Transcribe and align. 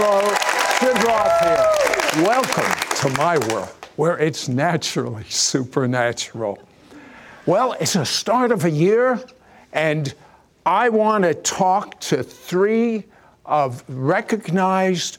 Hello, 0.00 0.22
Sid 0.78 1.04
Roth 1.08 1.40
here. 1.40 2.22
Welcome 2.24 2.72
to 2.98 3.18
my 3.18 3.36
world 3.48 3.74
where 3.96 4.16
it's 4.16 4.46
naturally 4.46 5.24
supernatural. 5.24 6.60
Well, 7.46 7.72
it's 7.80 7.94
the 7.94 8.04
start 8.06 8.52
of 8.52 8.64
a 8.64 8.70
year, 8.70 9.20
and 9.72 10.14
I 10.64 10.88
want 10.88 11.24
to 11.24 11.34
talk 11.34 11.98
to 12.02 12.22
three 12.22 13.02
of 13.44 13.82
recognized 13.88 15.18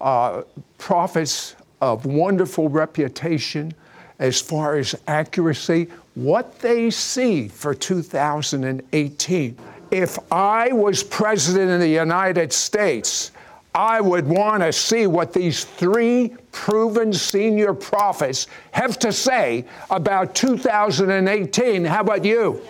uh, 0.00 0.44
prophets 0.78 1.54
of 1.82 2.06
wonderful 2.06 2.70
reputation 2.70 3.74
as 4.20 4.40
far 4.40 4.76
as 4.76 4.94
accuracy, 5.06 5.88
what 6.14 6.60
they 6.60 6.88
see 6.88 7.46
for 7.46 7.74
2018. 7.74 9.58
If 9.90 10.18
I 10.32 10.72
was 10.72 11.02
president 11.02 11.72
of 11.72 11.80
the 11.80 11.88
United 11.88 12.54
States, 12.54 13.30
I 13.76 14.00
would 14.00 14.28
want 14.28 14.62
to 14.62 14.72
see 14.72 15.08
what 15.08 15.32
these 15.32 15.64
three 15.64 16.36
proven 16.52 17.12
senior 17.12 17.74
prophets 17.74 18.46
have 18.70 19.00
to 19.00 19.12
say 19.12 19.64
about 19.90 20.36
2018. 20.36 21.84
How 21.84 22.00
about 22.00 22.24
you? 22.24 22.62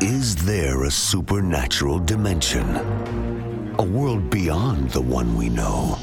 Is 0.00 0.34
there 0.36 0.84
a 0.84 0.90
supernatural 0.90 1.98
dimension? 1.98 2.64
A 3.78 3.84
world 3.84 4.30
beyond 4.30 4.88
the 4.92 5.02
one 5.02 5.36
we 5.36 5.50
know? 5.50 5.98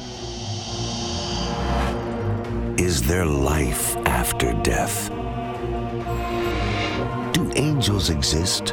Is 2.78 3.02
there 3.02 3.26
life 3.26 3.96
after 4.06 4.52
death? 4.62 5.08
Do 7.32 7.50
angels 7.56 8.10
exist? 8.10 8.72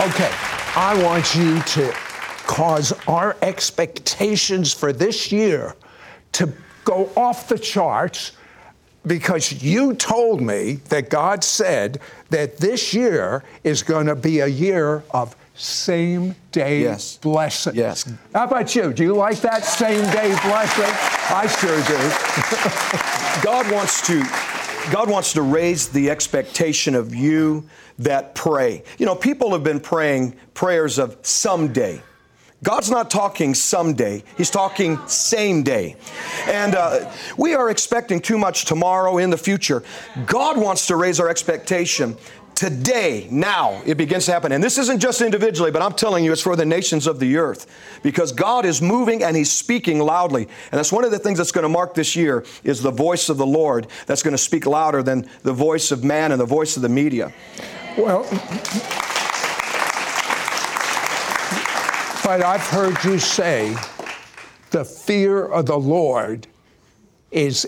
Okay, 0.00 0.30
I 0.76 0.98
want 1.04 1.34
you 1.34 1.60
to 1.60 1.92
cause 2.46 2.92
our 3.06 3.36
expectations 3.42 4.72
for 4.72 4.94
this 4.94 5.30
year 5.30 5.76
to 6.32 6.50
go 6.86 7.10
off 7.18 7.48
the 7.48 7.58
charts 7.58 8.32
because 9.06 9.62
you 9.62 9.94
told 9.94 10.40
me 10.40 10.80
that 10.88 11.10
God 11.10 11.44
said 11.44 12.00
that 12.30 12.56
this 12.56 12.94
year 12.94 13.44
is 13.62 13.82
going 13.82 14.06
to 14.06 14.16
be 14.16 14.40
a 14.40 14.46
year 14.46 15.02
of 15.10 15.36
same 15.54 16.34
day 16.52 16.80
Yes. 16.80 17.18
blessings. 17.18 17.76
Yes. 17.76 18.10
How 18.32 18.44
about 18.44 18.74
you? 18.74 18.94
Do 18.94 19.02
you 19.04 19.14
like 19.14 19.40
that 19.42 19.64
same 19.64 20.04
day 20.12 20.30
blessing? 20.42 20.94
I 21.28 21.46
sure 21.46 21.76
do. 21.84 23.42
God 23.44 23.70
wants 23.70 24.00
to 24.06 24.22
God 24.88 25.08
wants 25.08 25.34
to 25.34 25.42
raise 25.42 25.88
the 25.88 26.10
expectation 26.10 26.94
of 26.94 27.14
you 27.14 27.68
that 27.98 28.34
pray. 28.34 28.82
You 28.98 29.06
know, 29.06 29.14
people 29.14 29.52
have 29.52 29.62
been 29.62 29.78
praying 29.78 30.34
prayers 30.54 30.98
of 30.98 31.16
someday. 31.22 32.02
God's 32.62 32.90
not 32.90 33.10
talking 33.10 33.54
someday, 33.54 34.22
He's 34.36 34.50
talking 34.50 34.98
same 35.06 35.62
day. 35.62 35.96
And 36.46 36.74
uh, 36.74 37.10
we 37.36 37.54
are 37.54 37.70
expecting 37.70 38.20
too 38.20 38.36
much 38.36 38.64
tomorrow 38.64 39.18
in 39.18 39.30
the 39.30 39.38
future. 39.38 39.82
God 40.26 40.58
wants 40.58 40.86
to 40.88 40.96
raise 40.96 41.20
our 41.20 41.28
expectation 41.28 42.16
today, 42.60 43.26
now, 43.30 43.80
it 43.86 43.96
begins 43.96 44.26
to 44.26 44.32
happen. 44.32 44.52
And 44.52 44.62
this 44.62 44.76
isn't 44.76 45.00
just 45.00 45.22
individually, 45.22 45.70
but 45.70 45.80
I'm 45.80 45.94
telling 45.94 46.26
you, 46.26 46.32
it's 46.32 46.42
for 46.42 46.56
the 46.56 46.66
nations 46.66 47.06
of 47.06 47.18
the 47.18 47.38
earth 47.38 47.66
because 48.02 48.32
God 48.32 48.66
is 48.66 48.82
moving 48.82 49.22
and 49.22 49.34
He's 49.34 49.50
speaking 49.50 49.98
loudly. 49.98 50.42
And 50.42 50.78
that's 50.78 50.92
one 50.92 51.02
of 51.02 51.10
the 51.10 51.18
things 51.18 51.38
that's 51.38 51.52
going 51.52 51.62
to 51.62 51.70
mark 51.70 51.94
this 51.94 52.14
year 52.14 52.44
is 52.62 52.82
the 52.82 52.90
voice 52.90 53.30
of 53.30 53.38
the 53.38 53.46
Lord 53.46 53.86
that's 54.04 54.22
going 54.22 54.32
to 54.32 54.38
speak 54.38 54.66
louder 54.66 55.02
than 55.02 55.26
the 55.42 55.54
voice 55.54 55.90
of 55.90 56.04
man 56.04 56.32
and 56.32 56.40
the 56.40 56.44
voice 56.44 56.76
of 56.76 56.82
the 56.82 56.90
media. 56.90 57.32
Well, 57.96 58.24
but 62.22 62.42
I've 62.44 62.60
heard 62.60 63.02
you 63.04 63.18
say 63.18 63.74
the 64.70 64.84
fear 64.84 65.46
of 65.46 65.64
the 65.64 65.78
Lord 65.78 66.46
is, 67.30 67.64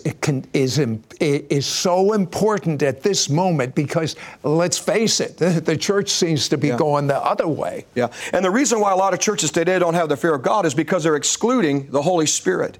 is, 0.52 0.78
is 1.20 1.66
so 1.66 2.12
important 2.14 2.82
at 2.82 3.02
this 3.02 3.28
moment 3.30 3.74
because 3.76 4.16
let's 4.42 4.76
face 4.78 5.20
it, 5.20 5.36
the, 5.36 5.60
the 5.60 5.76
church 5.76 6.10
seems 6.10 6.48
to 6.48 6.58
be 6.58 6.68
Yeah. 6.68 6.76
going 6.76 7.06
the 7.06 7.18
other 7.18 7.46
way. 7.46 7.84
Yeah. 7.94 8.08
And 8.32 8.44
the 8.44 8.50
reason 8.50 8.80
why 8.80 8.90
a 8.90 8.96
lot 8.96 9.14
of 9.14 9.20
churches 9.20 9.52
today 9.52 9.78
don't 9.78 9.94
have 9.94 10.08
the 10.08 10.16
fear 10.16 10.34
of 10.34 10.42
God 10.42 10.66
is 10.66 10.74
because 10.74 11.04
they're 11.04 11.16
excluding 11.16 11.90
the 11.90 12.02
Holy 12.02 12.26
Spirit. 12.26 12.78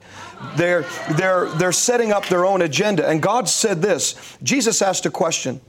They're, 0.56 0.84
they're, 1.12 1.47
they're 1.50 1.72
setting 1.72 2.10
up 2.12 2.26
their 2.26 2.44
own 2.44 2.62
agenda. 2.62 3.09
And 3.09 3.22
God 3.22 3.48
said 3.48 3.81
this 3.81 4.37
Jesus 4.42 4.82
asked 4.82 5.06
a 5.06 5.10
question 5.10 5.60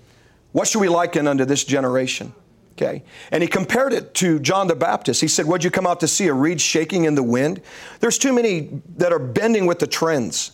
What 0.51 0.67
should 0.67 0.81
we 0.81 0.89
liken 0.89 1.27
unto 1.27 1.45
this 1.45 1.63
generation? 1.63 2.33
Okay. 2.71 3.03
And 3.31 3.43
he 3.43 3.47
compared 3.47 3.93
it 3.93 4.15
to 4.15 4.39
John 4.39 4.65
the 4.65 4.75
Baptist. 4.75 5.21
He 5.21 5.27
said, 5.27 5.45
What'd 5.45 5.63
you 5.63 5.69
come 5.69 5.85
out 5.85 5.99
to 5.99 6.07
see? 6.07 6.25
A 6.27 6.33
reed 6.33 6.59
shaking 6.59 7.05
in 7.05 7.13
the 7.13 7.21
wind? 7.21 7.61
There's 7.99 8.17
too 8.17 8.33
many 8.33 8.81
that 8.97 9.13
are 9.13 9.19
bending 9.19 9.67
with 9.67 9.77
the 9.77 9.85
trends. 9.85 10.53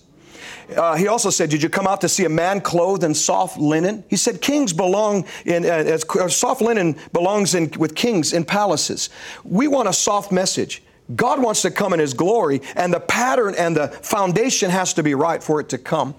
Uh, 0.76 0.96
he 0.96 1.08
also 1.08 1.30
said, 1.30 1.50
Did 1.50 1.64
you 1.64 1.70
come 1.70 1.88
out 1.88 2.02
to 2.02 2.10
see 2.10 2.26
a 2.26 2.30
man 2.30 2.62
clothed 2.62 3.04
in 3.04 3.14
soft 3.14 3.58
linen? 3.58 4.04
He 4.08 4.18
said, 4.18 4.42
Kings 4.42 4.74
belong 4.74 5.26
in, 5.46 5.66
uh, 5.66 5.70
as, 5.70 6.06
uh, 6.10 6.28
soft 6.28 6.62
linen 6.62 6.96
belongs 7.14 7.56
in, 7.56 7.72
with 7.78 7.96
kings 7.96 8.34
in 8.34 8.46
palaces. 8.46 9.10
We 9.44 9.68
want 9.68 9.88
a 9.88 9.94
soft 9.94 10.32
message. 10.32 10.84
God 11.16 11.42
wants 11.42 11.64
to 11.64 11.72
come 11.72 11.94
in 11.94 12.00
His 12.00 12.14
glory, 12.14 12.62
and 12.76 12.94
the 12.94 13.00
pattern 13.00 13.56
and 13.58 13.76
the 13.76 13.88
foundation 13.88 14.70
has 14.70 14.94
to 14.94 15.04
be 15.04 15.16
right 15.16 15.42
for 15.42 15.60
it 15.60 15.70
to 15.70 15.78
come 15.78 16.14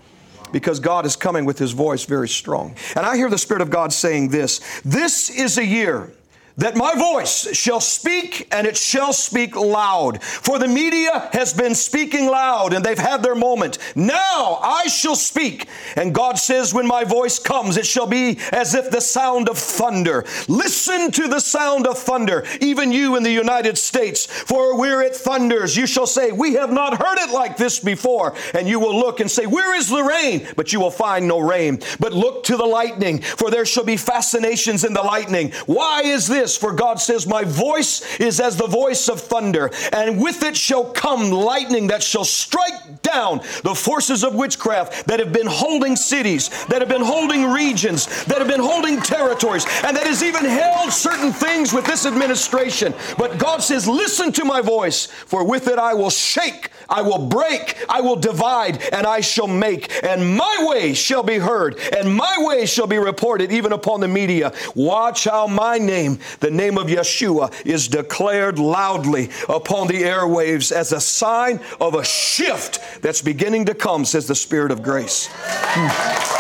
because 0.53 0.81
God 0.81 1.06
is 1.06 1.15
coming 1.15 1.44
with 1.44 1.59
His 1.59 1.72
voice 1.72 2.05
very 2.05 2.28
strong. 2.28 2.75
And 2.97 3.06
I 3.06 3.17
hear 3.17 3.31
the 3.31 3.38
Spirit 3.38 3.62
of 3.62 3.71
God 3.71 3.93
saying 3.93 4.31
this 4.31 4.61
This 4.84 5.31
is 5.31 5.59
a 5.59 5.65
year 5.65 6.12
that 6.60 6.76
my 6.76 6.94
voice 6.94 7.54
shall 7.56 7.81
speak 7.81 8.47
and 8.53 8.66
it 8.66 8.76
shall 8.76 9.12
speak 9.15 9.56
loud. 9.56 10.22
For 10.22 10.59
the 10.59 10.69
media 10.69 11.31
has 11.32 11.54
been 11.54 11.75
speaking 11.75 12.26
loud 12.26 12.75
and 12.75 12.84
they've 12.84 12.98
had 12.98 13.22
their 13.22 13.34
moment. 13.34 13.78
Now 13.97 14.59
I 14.62 14.87
shall 14.87 15.16
speak. 15.16 15.69
And 15.97 16.15
God 16.15 16.38
says, 16.38 16.75
when 16.75 16.87
my 16.87 17.04
voice 17.04 17.38
comes, 17.38 17.78
it 17.78 17.87
shall 17.87 18.06
be 18.06 18.38
as 18.53 18.75
if 18.75 18.91
the 18.91 19.00
sound 19.00 19.49
of 19.49 19.56
thunder. 19.56 20.26
Listen 20.49 21.10
to 21.12 21.28
the 21.28 21.41
sound 21.41 21.87
of 21.87 21.99
thunder, 21.99 22.44
even 22.60 22.93
you 22.93 23.16
in 23.16 23.22
the 23.22 23.32
United 23.32 23.78
States. 23.78 24.26
For 24.26 24.78
where 24.78 25.00
it 25.00 25.16
thunders, 25.16 25.76
you 25.76 25.87
shall 25.87 26.06
say, 26.06 26.31
We 26.31 26.54
have 26.54 26.72
not 26.72 26.99
heard 26.99 27.19
it 27.20 27.32
like 27.32 27.56
this 27.56 27.81
before. 27.81 28.34
And 28.53 28.69
you 28.69 28.78
will 28.78 28.99
look 28.99 29.20
and 29.20 29.31
say, 29.31 29.47
Where 29.47 29.75
is 29.75 29.88
the 29.88 30.03
rain? 30.03 30.47
But 30.56 30.75
you 30.75 30.81
will 30.81 30.91
find 30.91 31.26
no 31.26 31.41
rain. 31.41 31.81
But 31.99 32.12
look 32.12 32.44
to 32.44 32.56
the 32.59 32.66
lightning, 32.66 33.22
for 33.22 33.50
there 33.50 33.65
shall 33.65 33.84
be 33.84 33.97
fascinations 33.97 34.84
in 34.84 34.93
the 34.93 35.03
lightning. 35.03 35.53
Why 35.65 36.03
is 36.03 36.28
this? 36.28 36.50
For 36.56 36.72
God 36.72 37.00
says, 37.00 37.27
My 37.27 37.44
voice 37.44 38.19
is 38.21 38.41
as 38.41 38.56
the 38.56 38.66
voice 38.66 39.09
of 39.09 39.21
thunder, 39.21 39.71
and 39.93 40.21
with 40.21 40.43
it 40.43 40.56
shall 40.56 40.84
come 40.84 41.31
lightning 41.31 41.88
that 41.88 42.03
shall 42.03 42.25
strike 42.25 43.03
down 43.03 43.38
the 43.62 43.75
forces 43.75 44.25
of 44.25 44.34
witchcraft 44.34 45.06
that 45.06 45.21
have 45.21 45.33
been 45.33 45.47
holding 45.47 45.97
cities, 45.97 46.49
that 46.66 46.81
have 46.81 46.88
been 46.88 47.05
holding 47.05 47.50
regions, 47.50 48.25
that 48.25 48.38
have 48.38 48.49
been 48.49 48.61
holding 48.61 49.00
territories, 49.00 49.67
and 49.85 49.97
that 49.97 50.06
has 50.06 50.23
even 50.23 50.44
held 50.44 50.93
certain 50.93 51.32
things 51.32 51.73
with 51.73 51.85
this 51.85 52.06
administration. 52.06 52.94
But 53.19 53.38
God 53.38 53.62
says, 53.62 53.87
Listen 53.87 54.32
to 54.32 54.44
my 54.44 54.61
voice, 54.61 55.06
for 55.06 55.44
with 55.44 55.69
it 55.69 55.79
I 55.79 55.94
will 55.94 56.11
shake, 56.11 56.70
I 56.88 57.02
will 57.02 57.26
break, 57.26 57.76
I 57.88 58.00
will 58.00 58.17
divide, 58.17 58.82
and 58.93 59.06
I 59.06 59.20
shall 59.20 59.47
make, 59.47 59.91
and 60.05 60.37
my 60.37 60.67
way 60.69 60.94
shall 60.94 61.23
be 61.23 61.38
heard, 61.38 61.79
and 61.97 62.14
my 62.14 62.37
way 62.38 62.67
shall 62.67 62.87
be 62.87 62.99
reported 62.99 63.52
even 63.52 63.73
upon 63.73 64.00
the 64.00 64.08
media. 64.08 64.52
Watch 64.75 65.25
how 65.25 65.47
my 65.47 65.79
name, 65.79 66.19
the 66.40 66.50
name 66.50 66.78
of 66.78 66.88
Yeshua, 66.88 67.54
is 67.64 67.88
declared 67.88 68.58
loudly 68.58 69.31
upon 69.48 69.87
the 69.87 70.02
airwaves 70.02 70.72
as 70.72 70.92
a 70.92 71.00
sign 71.00 71.60
of 71.81 71.94
a 71.94 72.04
shift 72.04 72.81
that's 73.02 73.22
beginning 73.22 73.66
to 73.66 73.75
come, 73.75 74.04
says 74.04 74.26
the 74.26 74.34
Spirit 74.34 74.72
of 74.72 74.82
grace. 74.82 75.28
Hmm. 75.32 76.31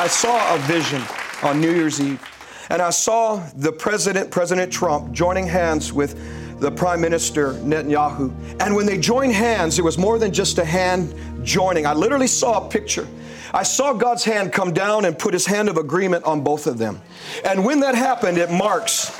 I 0.00 0.06
saw 0.06 0.54
a 0.54 0.58
vision 0.60 1.02
on 1.42 1.60
New 1.60 1.74
Year's 1.74 2.00
Eve, 2.00 2.22
and 2.70 2.80
I 2.80 2.90
saw 2.90 3.44
the 3.56 3.72
president, 3.72 4.30
President 4.30 4.72
Trump, 4.72 5.10
joining 5.12 5.46
hands 5.46 5.92
with 5.92 6.60
the 6.60 6.70
Prime 6.70 7.00
Minister 7.00 7.54
Netanyahu. 7.54 8.32
And 8.60 8.76
when 8.76 8.86
they 8.86 8.98
joined 8.98 9.32
hands, 9.32 9.78
it 9.78 9.82
was 9.82 9.98
more 9.98 10.18
than 10.18 10.32
just 10.32 10.58
a 10.58 10.64
hand 10.64 11.14
joining. 11.44 11.86
I 11.86 11.94
literally 11.94 12.26
saw 12.26 12.66
a 12.66 12.68
picture. 12.68 13.06
I 13.52 13.62
saw 13.62 13.92
God's 13.92 14.24
hand 14.24 14.52
come 14.52 14.72
down 14.72 15.04
and 15.04 15.18
put 15.18 15.32
his 15.34 15.46
hand 15.46 15.68
of 15.68 15.76
agreement 15.76 16.24
on 16.24 16.42
both 16.42 16.66
of 16.66 16.78
them. 16.78 17.00
And 17.44 17.64
when 17.64 17.80
that 17.80 17.94
happened, 17.94 18.38
it 18.38 18.50
marks 18.50 19.18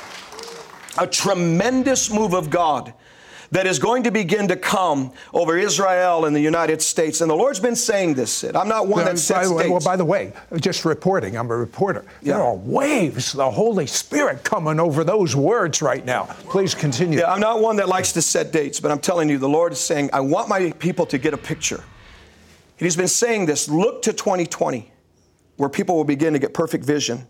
a 0.97 1.07
tremendous 1.07 2.11
move 2.11 2.33
of 2.33 2.49
God 2.49 2.93
that 3.51 3.65
is 3.65 3.79
going 3.79 4.03
to 4.03 4.11
begin 4.11 4.47
to 4.47 4.55
come 4.55 5.11
over 5.33 5.57
Israel 5.57 6.25
and 6.25 6.35
the 6.35 6.41
United 6.41 6.81
States. 6.81 7.21
And 7.21 7.29
the 7.29 7.35
Lord's 7.35 7.59
been 7.59 7.75
saying 7.75 8.13
this, 8.13 8.31
Sid. 8.31 8.55
I'm 8.55 8.67
not 8.67 8.87
one 8.87 9.05
that 9.05 9.17
sets 9.17 9.51
by, 9.51 9.63
dates. 9.63 9.71
Well, 9.71 9.79
by 9.79 9.95
the 9.95 10.05
way, 10.05 10.33
just 10.57 10.85
reporting, 10.85 11.35
I'm 11.35 11.49
a 11.49 11.57
reporter. 11.57 12.05
Yeah. 12.21 12.33
There 12.33 12.43
are 12.43 12.55
waves, 12.55 13.33
the 13.33 13.49
Holy 13.49 13.87
Spirit 13.87 14.43
coming 14.43 14.79
over 14.79 15.03
those 15.03 15.35
words 15.35 15.81
right 15.81 16.05
now. 16.05 16.25
Please 16.45 16.75
continue. 16.75 17.19
Yeah, 17.19 17.33
I'm 17.33 17.39
not 17.39 17.59
one 17.59 17.77
that 17.77 17.87
likes 17.87 18.11
to 18.13 18.21
set 18.21 18.51
dates, 18.51 18.79
but 18.79 18.91
I'm 18.91 18.99
telling 18.99 19.29
you, 19.29 19.39
the 19.39 19.49
Lord 19.49 19.71
is 19.71 19.79
saying, 19.79 20.11
I 20.13 20.19
want 20.19 20.47
my 20.47 20.71
people 20.73 21.07
to 21.07 21.17
get 21.17 21.33
a 21.33 21.37
picture. 21.37 21.83
And 22.79 22.85
He's 22.85 22.95
been 22.95 23.07
saying 23.07 23.45
this 23.45 23.69
look 23.69 24.01
to 24.03 24.13
2020, 24.13 24.91
where 25.57 25.69
people 25.69 25.95
will 25.95 26.05
begin 26.05 26.33
to 26.33 26.39
get 26.39 26.53
perfect 26.53 26.83
vision 26.83 27.27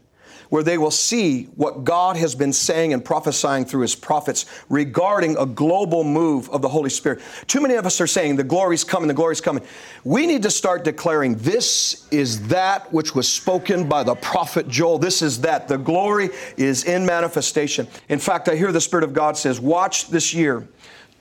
where 0.50 0.63
they 0.63 0.78
will 0.78 0.92
see 0.92 1.44
what 1.56 1.84
God 1.84 2.18
has 2.18 2.36
been 2.36 2.54
saying 2.54 2.94
and 2.94 3.06
prophesying 3.06 3.66
through 3.66 3.81
His 3.81 3.96
prophets 3.96 4.46
regarding 4.68 5.38
a 5.38 5.46
global 5.46 6.04
move 6.04 6.50
of 6.50 6.62
the 6.62 6.69
Holy 6.69 6.90
Spirit. 6.90 7.22
Too 7.48 7.62
many 7.62 7.75
of 7.75 7.86
us 7.86 8.01
are 8.01 8.07
saying, 8.07 8.36
the 8.36 8.44
glory's 8.44 8.84
coming, 8.84 9.07
the 9.07 9.13
glory's 9.13 9.42
coming. 9.42 9.63
We 10.04 10.25
need 10.25 10.44
to 10.44 10.51
start 10.51 10.84
declaring, 10.84 11.36
this 11.36 12.07
is 12.12 12.48
that 12.48 12.92
which 12.92 13.16
was 13.16 13.31
spoken 13.31 13.88
by 13.88 14.04
the 14.04 14.16
prophet 14.16 14.68
Joel. 14.68 14.98
This 14.98 15.22
is 15.22 15.42
that. 15.42 15.68
The 15.68 15.78
glory 15.78 16.30
is 16.57 16.84
in 16.84 17.06
manifestation. 17.06 17.88
In 18.10 18.19
fact, 18.19 18.50
I 18.50 18.56
hear 18.56 18.72
the 18.72 18.81
Spirit 18.81 19.04
of 19.04 19.13
God 19.13 19.38
says, 19.38 19.60
watch 19.60 20.07
this 20.07 20.34
year. 20.34 20.68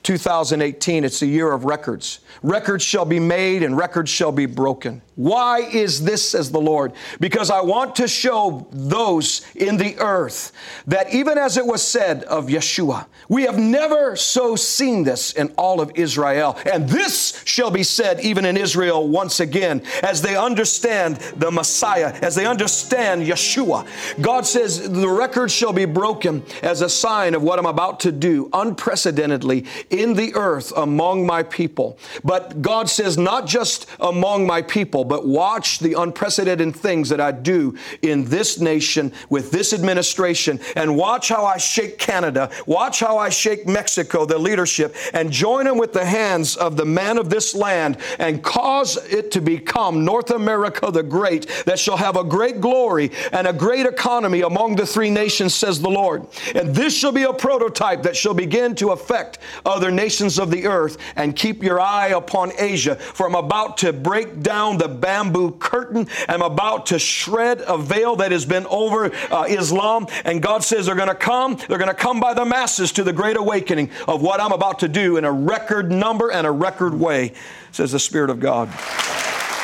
2018, 0.03 1.03
it's 1.03 1.21
a 1.21 1.27
year 1.27 1.51
of 1.51 1.65
records. 1.65 2.19
Records 2.41 2.83
shall 2.83 3.05
be 3.05 3.19
made 3.19 3.63
and 3.63 3.77
records 3.77 4.09
shall 4.09 4.31
be 4.31 4.45
broken. 4.45 5.01
Why 5.15 5.59
is 5.59 6.05
this, 6.05 6.29
says 6.29 6.49
the 6.49 6.61
Lord? 6.61 6.93
Because 7.19 7.51
I 7.51 7.59
want 7.59 7.97
to 7.97 8.07
show 8.07 8.65
those 8.71 9.45
in 9.53 9.75
the 9.75 9.97
earth 9.99 10.53
that 10.87 11.13
even 11.13 11.37
as 11.37 11.57
it 11.57 11.65
was 11.65 11.83
said 11.83 12.23
of 12.23 12.47
Yeshua, 12.47 13.05
we 13.27 13.43
have 13.43 13.59
never 13.59 14.15
so 14.15 14.55
seen 14.55 15.03
this 15.03 15.33
in 15.33 15.53
all 15.57 15.81
of 15.81 15.91
Israel. 15.95 16.57
And 16.71 16.87
this 16.87 17.41
shall 17.43 17.69
be 17.69 17.83
said 17.83 18.21
even 18.21 18.45
in 18.45 18.55
Israel 18.55 19.09
once 19.09 19.41
again 19.41 19.83
as 20.03 20.21
they 20.21 20.37
understand 20.37 21.17
the 21.35 21.51
Messiah, 21.51 22.17
as 22.21 22.35
they 22.35 22.45
understand 22.45 23.27
Yeshua. 23.27 23.85
God 24.21 24.45
says 24.45 24.89
the 24.89 25.09
record 25.09 25.51
shall 25.51 25.73
be 25.73 25.83
broken 25.83 26.43
as 26.63 26.81
a 26.81 26.89
sign 26.89 27.35
of 27.35 27.43
what 27.43 27.59
I'm 27.59 27.65
about 27.65 27.99
to 28.01 28.13
do 28.13 28.49
unprecedentedly 28.53 29.65
in 29.89 30.13
the 30.13 30.33
earth 30.35 30.71
among 30.75 31.25
my 31.25 31.43
people. 31.43 31.97
But 32.23 32.61
God 32.61 32.89
says, 32.89 33.17
not 33.17 33.47
just 33.47 33.87
among 33.99 34.45
my 34.45 34.61
people, 34.61 35.03
but 35.03 35.27
watch 35.27 35.79
the 35.79 35.93
unprecedented 35.93 36.75
things 36.75 37.09
that 37.09 37.21
I 37.21 37.31
do 37.31 37.77
in 38.01 38.25
this 38.25 38.59
nation 38.59 39.11
with 39.29 39.51
this 39.51 39.73
administration, 39.73 40.59
and 40.75 40.97
watch 40.97 41.29
how 41.29 41.45
I 41.45 41.57
shake 41.57 41.97
Canada, 41.97 42.49
watch 42.65 42.99
how 42.99 43.17
I 43.17 43.29
shake 43.29 43.67
Mexico, 43.67 44.25
the 44.25 44.37
leadership, 44.37 44.95
and 45.13 45.31
join 45.31 45.65
them 45.65 45.77
with 45.77 45.93
the 45.93 46.05
hands 46.05 46.55
of 46.55 46.77
the 46.77 46.85
man 46.85 47.17
of 47.17 47.29
this 47.29 47.55
land 47.55 47.97
and 48.19 48.43
cause 48.43 48.97
it 49.11 49.31
to 49.31 49.41
become 49.41 50.05
North 50.05 50.31
America 50.31 50.91
the 50.91 51.03
Great, 51.03 51.47
that 51.65 51.79
shall 51.79 51.97
have 51.97 52.17
a 52.17 52.23
great 52.23 52.61
glory 52.61 53.11
and 53.31 53.47
a 53.47 53.53
great 53.53 53.85
economy 53.85 54.41
among 54.41 54.75
the 54.75 54.85
three 54.85 55.09
nations, 55.09 55.55
says 55.55 55.81
the 55.81 55.89
Lord. 55.89 56.27
And 56.55 56.75
this 56.75 56.95
shall 56.95 57.11
be 57.11 57.23
a 57.23 57.33
prototype 57.33 58.03
that 58.03 58.15
shall 58.15 58.33
begin 58.33 58.75
to 58.75 58.91
affect 58.91 59.39
other 59.79 59.91
nations 59.91 60.37
of 60.37 60.51
the 60.51 60.67
earth. 60.67 60.97
And 61.15 61.33
keep 61.33 61.63
your 61.63 61.79
eye 61.79 62.09
upon 62.09 62.51
Asia, 62.59 62.95
for 62.95 63.25
I'm 63.25 63.35
about 63.35 63.77
to 63.77 63.93
break 63.93 64.41
down 64.41 64.77
the 64.77 64.89
bamboo 64.89 65.51
curtain. 65.51 66.09
I'm 66.27 66.41
about 66.41 66.87
to 66.87 66.99
shred 66.99 67.63
a 67.65 67.77
veil 67.77 68.17
that 68.17 68.33
has 68.33 68.45
been 68.45 68.65
over 68.65 69.09
uh, 69.31 69.45
Islam. 69.47 70.07
And 70.25 70.41
God 70.41 70.65
says 70.65 70.85
they're 70.85 70.95
going 70.95 71.07
to 71.07 71.15
come. 71.15 71.57
They're 71.69 71.77
going 71.77 71.87
to 71.87 71.93
come 71.93 72.19
by 72.19 72.33
the 72.33 72.43
masses 72.43 72.91
to 72.93 73.05
the 73.05 73.13
great 73.13 73.37
awakening 73.37 73.89
of 74.05 74.21
what 74.21 74.41
I'm 74.41 74.51
about 74.51 74.79
to 74.79 74.89
do 74.89 75.15
in 75.15 75.23
a 75.23 75.31
record 75.31 75.89
number 75.89 76.29
and 76.29 76.45
a 76.45 76.51
record 76.51 76.93
way, 76.93 77.31
says 77.71 77.93
the 77.93 77.99
Spirit 77.99 78.29
of 78.29 78.41
God. 78.41 78.67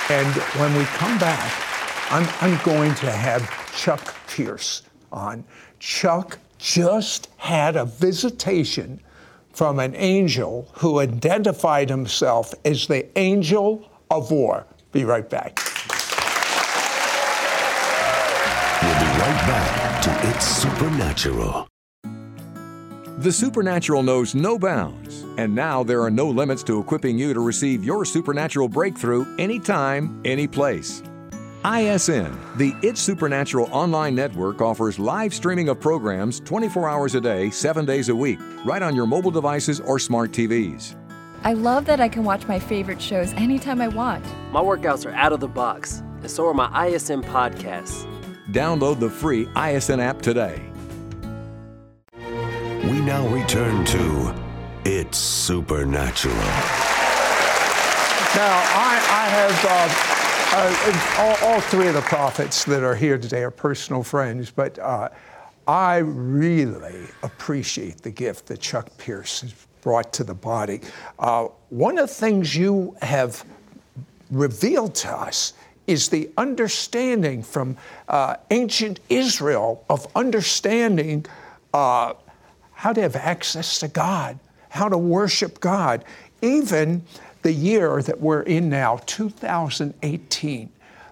And 0.09 0.33
when 0.57 0.73
we 0.77 0.85
come 0.85 1.17
back, 1.19 1.51
I'm, 2.09 2.25
I'm 2.39 2.63
going 2.63 2.95
to 2.95 3.11
have 3.11 3.43
Chuck 3.75 4.15
Pierce 4.29 4.83
on. 5.11 5.43
Chuck 5.79 6.39
just 6.57 7.27
had 7.35 7.75
a 7.75 7.83
visitation 7.83 9.01
from 9.55 9.79
an 9.79 9.95
angel 9.95 10.69
who 10.73 10.99
identified 10.99 11.89
himself 11.89 12.53
as 12.65 12.87
the 12.87 13.07
angel 13.17 13.89
of 14.11 14.29
war. 14.29 14.67
Be 14.91 15.05
right 15.05 15.29
back. 15.29 15.59
We'll 18.81 18.99
be 18.99 19.19
right 19.19 19.41
back 19.47 20.01
to 20.03 20.29
It's 20.29 20.45
Supernatural. 20.45 21.67
The 23.19 23.31
supernatural 23.31 24.03
knows 24.03 24.35
no 24.35 24.59
bounds, 24.59 25.23
and 25.37 25.55
now 25.55 25.83
there 25.83 26.01
are 26.01 26.11
no 26.11 26.29
limits 26.29 26.63
to 26.63 26.81
equipping 26.81 27.17
you 27.17 27.33
to 27.33 27.39
receive 27.39 27.83
your 27.83 28.03
supernatural 28.03 28.67
breakthrough 28.67 29.25
anytime, 29.37 30.21
any 30.25 30.47
place. 30.47 31.01
ISN, 31.65 32.37
the 32.57 32.75
It's 32.83 33.01
Supernatural 33.01 33.67
online 33.71 34.13
network, 34.13 34.61
offers 34.61 34.99
live 34.99 35.33
streaming 35.33 35.69
of 35.69 35.79
programs 35.79 36.39
24 36.41 36.87
hours 36.87 37.15
a 37.15 37.21
day, 37.21 37.49
7 37.49 37.85
days 37.85 38.09
a 38.09 38.15
week, 38.15 38.37
right 38.65 38.83
on 38.83 38.95
your 38.95 39.07
mobile 39.07 39.31
devices 39.31 39.79
or 39.79 39.97
smart 39.97 40.31
TVs. 40.31 40.95
I 41.43 41.53
love 41.53 41.85
that 41.85 41.99
I 41.99 42.07
can 42.07 42.23
watch 42.23 42.47
my 42.47 42.59
favorite 42.59 43.01
shows 43.01 43.33
anytime 43.33 43.81
I 43.81 43.87
want. 43.87 44.23
My 44.51 44.61
workouts 44.61 45.07
are 45.07 45.15
out 45.15 45.33
of 45.33 45.39
the 45.39 45.47
box, 45.47 46.03
and 46.21 46.29
so 46.29 46.47
are 46.47 46.53
my 46.53 46.69
ISN 46.85 47.23
podcasts. 47.23 48.05
Download 48.51 48.99
the 48.99 49.09
free 49.09 49.47
ISN 49.55 49.99
app 49.99 50.21
today. 50.21 50.61
We 52.13 53.01
now 53.01 53.27
return 53.29 53.83
to 53.85 54.35
It's 54.85 55.17
Supernatural. 55.17 56.35
Now, 58.35 58.61
I, 58.75 59.01
I 59.09 59.27
have 59.29 59.65
uh, 59.65 60.14
uh, 60.57 61.15
all, 61.17 61.49
all, 61.49 61.59
three 61.59 61.89
of 61.89 61.95
the 61.95 62.01
prophets 62.01 62.63
that 62.63 62.81
are 62.81 62.95
here 62.95 63.17
today 63.17 63.43
are 63.43 63.51
personal 63.51 64.01
friends, 64.01 64.49
but 64.49 64.79
uh, 64.79 65.09
I 65.67 65.97
really 65.97 67.07
appreciate 67.23 67.97
the 68.01 68.09
gift 68.09 68.45
that 68.45 68.61
Chuck 68.61 68.89
Pierce 68.97 69.41
has 69.41 69.53
brought 69.81 70.13
to 70.13 70.23
the 70.23 70.33
body. 70.33 70.79
Uh, 71.19 71.49
one 71.69 71.97
of 71.97 72.07
the 72.07 72.13
things 72.13 72.55
you 72.55 72.95
have 73.01 73.43
revealed 74.31 74.95
to 74.95 75.11
us 75.11 75.51
is 75.87 76.07
the 76.07 76.29
understanding 76.37 77.43
from 77.43 77.75
uh, 78.07 78.37
ancient 78.49 79.01
Israel 79.09 79.83
of 79.89 80.07
understanding 80.15 81.25
uh, 81.73 82.13
how 82.71 82.93
to 82.93 83.01
have 83.01 83.17
access 83.17 83.81
to 83.81 83.89
God, 83.89 84.39
how 84.69 84.87
to 84.87 84.97
worship 84.97 85.59
God, 85.59 86.05
even 86.41 87.03
the 87.45 87.53
year 87.53 88.01
that 88.01 88.19
we're 88.19 88.41
in 88.41 88.69
now, 88.69 88.97
2018. 89.05 90.67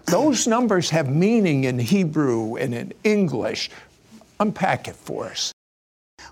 Those 0.06 0.46
numbers 0.48 0.90
have 0.90 1.08
meaning 1.08 1.62
in 1.62 1.78
Hebrew 1.78 2.56
and 2.56 2.74
in 2.74 2.92
English. 3.04 3.70
Unpack 4.40 4.88
it 4.88 4.96
for 4.96 5.26
us. 5.26 5.52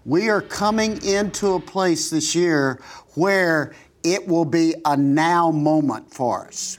We 0.04 0.28
are 0.28 0.42
coming 0.42 1.00
into 1.04 1.52
a 1.52 1.61
place 1.61 2.11
this 2.11 2.35
year 2.35 2.82
where 3.14 3.76
it 4.02 4.26
will 4.26 4.44
be 4.44 4.75
a 4.85 4.97
now 4.97 5.52
moment 5.52 6.12
for 6.12 6.49
us. 6.49 6.78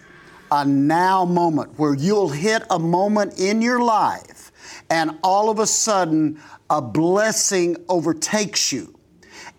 A 0.52 0.66
now 0.66 1.24
moment 1.24 1.80
where 1.80 1.94
you'll 1.94 2.28
hit 2.28 2.64
a 2.70 2.78
moment 2.78 3.40
in 3.40 3.62
your 3.62 3.82
life 3.82 4.52
and 4.90 5.18
all 5.24 5.50
of 5.50 5.60
a 5.60 5.66
sudden 5.66 6.42
a 6.70 6.82
blessing 6.82 7.78
overtakes 7.88 8.74
you. 8.74 8.94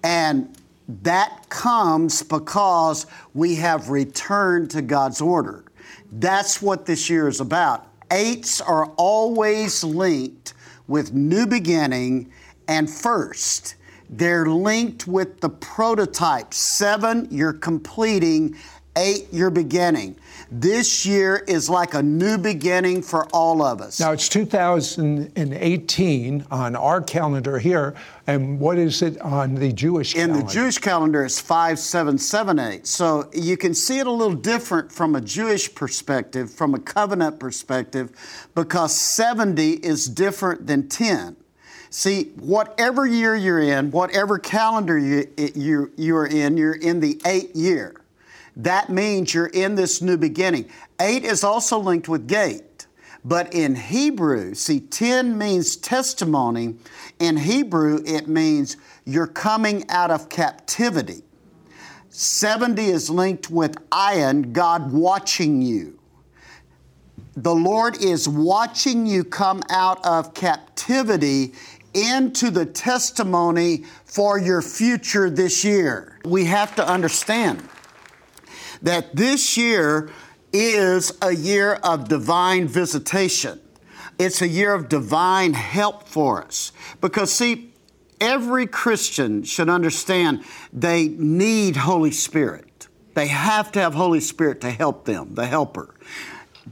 And 0.02 0.54
that 0.88 1.49
comes 1.49 2.23
because 2.23 3.07
we 3.33 3.55
have 3.57 3.88
returned 3.88 4.71
to 4.73 4.83
God's 4.83 5.21
order. 5.21 5.64
That's 6.12 6.61
what 6.61 6.87
this 6.87 7.09
year 7.09 7.29
is 7.29 7.41
about. 7.41 7.87
Eights 8.11 8.61
are 8.61 8.87
always 8.97 9.83
linked 9.83 10.55
with 10.87 11.12
new 11.12 11.47
beginning 11.47 12.31
and 12.69 12.88
first. 12.88 13.76
They're 14.11 14.47
linked 14.47 15.07
with 15.07 15.41
the 15.41 15.49
prototype. 15.49 16.53
Seven, 16.53 17.26
you're 17.31 17.55
completing. 17.55 18.57
Eight, 18.97 19.26
you're 19.33 19.50
beginning. 19.50 20.17
This 20.57 21.05
year 21.05 21.43
is 21.49 21.69
like 21.69 21.95
a 21.95 22.03
new 22.03 22.39
beginning 22.39 23.03
for 23.03 23.27
all 23.33 23.61
of 23.61 23.81
us. 23.81 23.99
Now 23.99 24.13
it's 24.13 24.29
2018 24.29 26.47
on 26.49 26.77
our 26.77 27.03
calendar 27.03 27.59
here, 27.59 27.97
and 28.29 28.61
what 28.61 28.79
is 28.79 29.03
it 29.03 29.21
on 29.21 29.57
the 29.57 29.73
Jewish 29.73 30.15
In 30.15 30.29
calendar? 30.29 30.47
the 30.47 30.53
Jewish 30.53 30.79
calendar, 30.79 31.25
it's 31.25 31.41
5778. 31.41 32.87
So 32.87 33.29
you 33.35 33.57
can 33.57 33.75
see 33.75 33.99
it 33.99 34.07
a 34.07 34.13
little 34.13 34.37
different 34.37 34.93
from 34.93 35.17
a 35.17 35.21
Jewish 35.21 35.75
perspective, 35.75 36.53
from 36.53 36.77
a 36.77 36.79
covenant 36.79 37.41
perspective, 37.41 38.13
because 38.55 38.97
70 38.97 39.73
is 39.73 40.09
different 40.09 40.69
than 40.69 40.89
10. 40.89 41.35
See, 41.91 42.27
whatever 42.37 43.09
year 43.09 43.35
you're 43.35 43.61
in, 43.61 43.91
whatever 43.91 44.39
calendar 44.39 44.97
you, 44.97 45.27
you, 45.37 45.91
you're 45.97 46.27
in, 46.27 46.57
you're 46.57 46.75
in 46.75 47.01
the 47.01 47.21
eighth 47.27 47.57
year. 47.57 47.97
That 48.57 48.89
means 48.89 49.35
you're 49.35 49.47
in 49.47 49.75
this 49.75 50.01
new 50.01 50.17
beginning. 50.17 50.69
Eight 51.01 51.25
is 51.25 51.43
also 51.43 51.79
linked 51.79 52.09
with 52.09 52.29
gate. 52.29 52.87
But 53.25 53.55
in 53.55 53.75
Hebrew, 53.75 54.55
see, 54.55 54.81
10 54.81 55.39
means 55.39 55.77
testimony. 55.77 56.77
In 57.19 57.39
Hebrew, 57.39 58.03
it 58.05 58.29
means 58.29 58.77
you're 59.07 59.27
coming 59.27 59.89
out 59.89 60.11
of 60.11 60.29
captivity. 60.29 61.23
70 62.11 62.85
is 62.85 63.11
linked 63.11 63.51
with 63.51 63.77
ayin, 63.91 64.53
God 64.53 64.93
watching 64.93 65.63
you. 65.63 65.99
The 67.37 67.55
Lord 67.55 68.01
is 68.01 68.29
watching 68.29 69.07
you 69.07 69.25
come 69.25 69.63
out 69.71 70.05
of 70.05 70.35
captivity 70.35 71.55
into 71.95 72.51
the 72.51 72.67
testimony 72.67 73.85
for 74.05 74.39
your 74.39 74.63
future 74.63 75.31
this 75.31 75.65
year. 75.65 76.21
We 76.25 76.45
have 76.45 76.77
to 76.77 76.87
understand 76.87 77.69
that 78.85 79.17
this 79.17 79.57
year 79.57 80.11
is 80.53 81.12
a 81.21 81.35
year 81.35 81.75
of 81.75 82.09
divine 82.09 82.69
visitation. 82.69 83.61
It's 84.19 84.41
a 84.41 84.47
year 84.47 84.73
of 84.73 84.88
divine 84.88 85.55
help 85.55 86.07
for 86.07 86.45
us. 86.45 86.71
Because, 87.00 87.33
see, 87.33 87.73
every 88.21 88.67
Christian 88.67 89.43
should 89.43 89.69
understand 89.69 90.45
they 90.73 91.09
need 91.09 91.76
Holy 91.76 92.12
Spirit. 92.12 92.87
They 93.14 93.26
have 93.26 93.73
to 93.73 93.81
have 93.81 93.95
Holy 93.95 94.21
Spirit 94.21 94.61
to 94.61 94.71
help 94.71 95.07
them, 95.07 95.35
the 95.35 95.47
helper. 95.47 95.95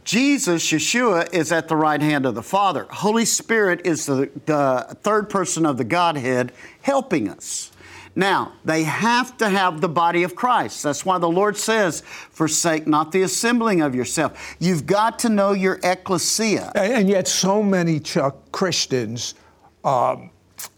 Jesus, 0.05 0.71
Yeshua, 0.71 1.33
is 1.33 1.51
at 1.51 1.69
the 1.69 1.77
right 1.77 2.01
hand 2.01 2.27
of 2.27 2.35
the 2.35 2.43
Father. 2.43 2.87
Holy 2.91 3.25
Spirit 3.25 3.83
is 3.85 4.07
the, 4.07 4.31
the 4.47 4.97
third 5.03 5.29
person 5.29 5.67
of 5.67 5.77
the 5.77 5.85
Godhead 5.85 6.53
helping 6.83 7.29
us. 7.29 7.72
Now, 8.15 8.53
they 8.65 8.83
have 8.83 9.39
to 9.39 9.49
have 9.49 9.81
the 9.81 9.89
body 9.89 10.23
of 10.23 10.35
Christ. 10.35 10.83
That's 10.83 11.07
why 11.07 11.19
the 11.19 11.31
Lord 11.31 11.57
says, 11.57 12.03
forsake 12.31 12.87
not 12.87 13.11
the 13.11 13.23
assembling 13.23 13.81
of 13.81 13.95
yourself. 13.95 14.57
You've 14.59 14.85
got 14.85 15.19
to 15.21 15.31
know 15.31 15.53
your 15.53 15.81
ecclesia. 15.83 16.73
And, 16.75 17.09
yet, 17.09 17.27
so 17.27 17.63
many 17.63 17.99
Chuck 18.01 18.37
Christians 18.53 19.35
um, 19.83 20.31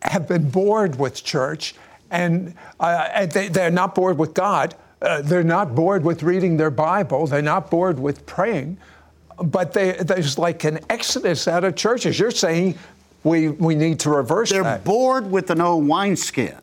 have 0.02 0.28
been 0.28 0.48
bored 0.48 0.96
with 0.98 1.24
church, 1.24 1.74
and, 2.10 2.54
uh, 2.78 3.08
and 3.12 3.32
they, 3.32 3.48
they're 3.48 3.70
not 3.70 3.96
bored 3.96 4.16
with 4.16 4.32
God. 4.32 4.76
Uh, 5.02 5.20
they're 5.20 5.42
not 5.42 5.74
bored 5.74 6.04
with 6.04 6.22
reading 6.22 6.56
their 6.56 6.70
Bible. 6.70 7.26
They're 7.26 7.42
not 7.42 7.68
bored 7.68 7.98
with 7.98 8.24
praying. 8.26 8.78
But 9.42 9.72
they, 9.72 9.92
there's 9.92 10.38
like 10.38 10.62
an 10.62 10.78
exodus 10.88 11.48
out 11.48 11.64
of 11.64 11.74
churches. 11.74 12.16
You're 12.16 12.30
saying 12.30 12.78
we, 13.24 13.48
we 13.48 13.74
need 13.74 13.98
to 14.00 14.10
reverse 14.10 14.50
They're 14.50 14.62
that. 14.62 14.84
bored 14.84 15.28
with 15.28 15.50
an 15.50 15.60
old 15.60 15.88
wineskin. 15.88 16.54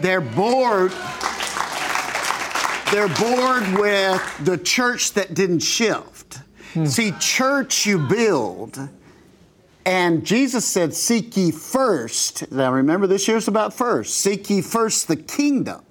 They're 0.00 0.20
bored. 0.20 0.92
They're 2.92 3.08
bored 3.08 3.78
with 3.78 4.44
the 4.44 4.58
church 4.62 5.12
that 5.12 5.34
didn't 5.34 5.60
shift. 5.60 6.38
See, 6.84 7.12
church 7.18 7.86
you 7.86 7.98
build, 7.98 8.78
and 9.84 10.24
Jesus 10.24 10.66
said, 10.66 10.94
Seek 10.94 11.36
ye 11.36 11.50
first. 11.50 12.52
Now 12.52 12.72
remember, 12.72 13.06
this 13.06 13.26
year's 13.26 13.48
about 13.48 13.72
first. 13.72 14.18
Seek 14.18 14.50
ye 14.50 14.60
first 14.60 15.08
the 15.08 15.16
kingdom. 15.16 15.82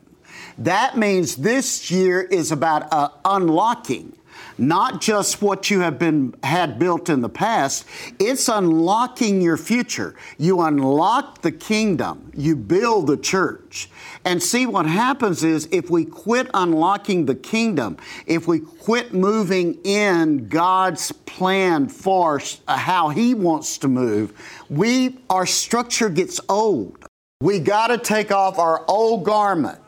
That 0.60 0.98
means 0.98 1.36
this 1.36 1.92
year 1.92 2.22
is 2.22 2.52
about 2.52 2.92
uh, 2.94 3.10
unlocking 3.26 4.14
not 4.58 5.02
just 5.02 5.42
what 5.42 5.70
you 5.70 5.82
have 5.82 6.00
been 6.00 6.34
had 6.44 6.80
built 6.80 7.10
in 7.10 7.22
the 7.22 7.30
past 7.30 7.86
it's 8.20 8.48
unlocking 8.48 9.42
your 9.42 9.58
future. 9.58 10.16
You 10.38 10.62
unlock 10.62 11.42
the 11.42 11.52
kingdom. 11.52 12.32
You 12.36 12.56
build 12.56 13.08
the 13.08 13.18
church. 13.18 13.90
And 14.26 14.42
see 14.42 14.66
what 14.66 14.86
happens 14.86 15.44
is 15.44 15.68
if 15.72 15.90
we 15.90 16.06
quit 16.06 16.50
unlocking 16.54 17.26
the 17.26 17.36
kingdom 17.36 17.98
if 18.26 18.48
we 18.48 18.60
quit 18.60 19.14
moving 19.14 19.78
in 19.84 20.48
god's 20.48 21.12
plan 21.12 21.88
for 21.88 22.42
uh, 22.68 22.78
how 22.78 23.10
he 23.10 23.34
wants 23.34 23.78
to 23.78 23.88
move 23.88 24.34
we 24.70 25.18
our 25.30 25.46
structure 25.46 26.10
gets 26.10 26.40
old. 26.50 27.06
We 27.42 27.60
got 27.60 27.88
to 27.88 27.98
take 27.98 28.32
off 28.32 28.60
our 28.60 28.84
old 28.88 29.24
garment 29.24 29.80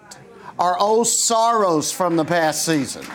our 0.57 0.77
old 0.77 1.07
sorrows 1.07 1.91
from 1.91 2.15
the 2.15 2.25
past 2.25 2.65
season 2.65 3.05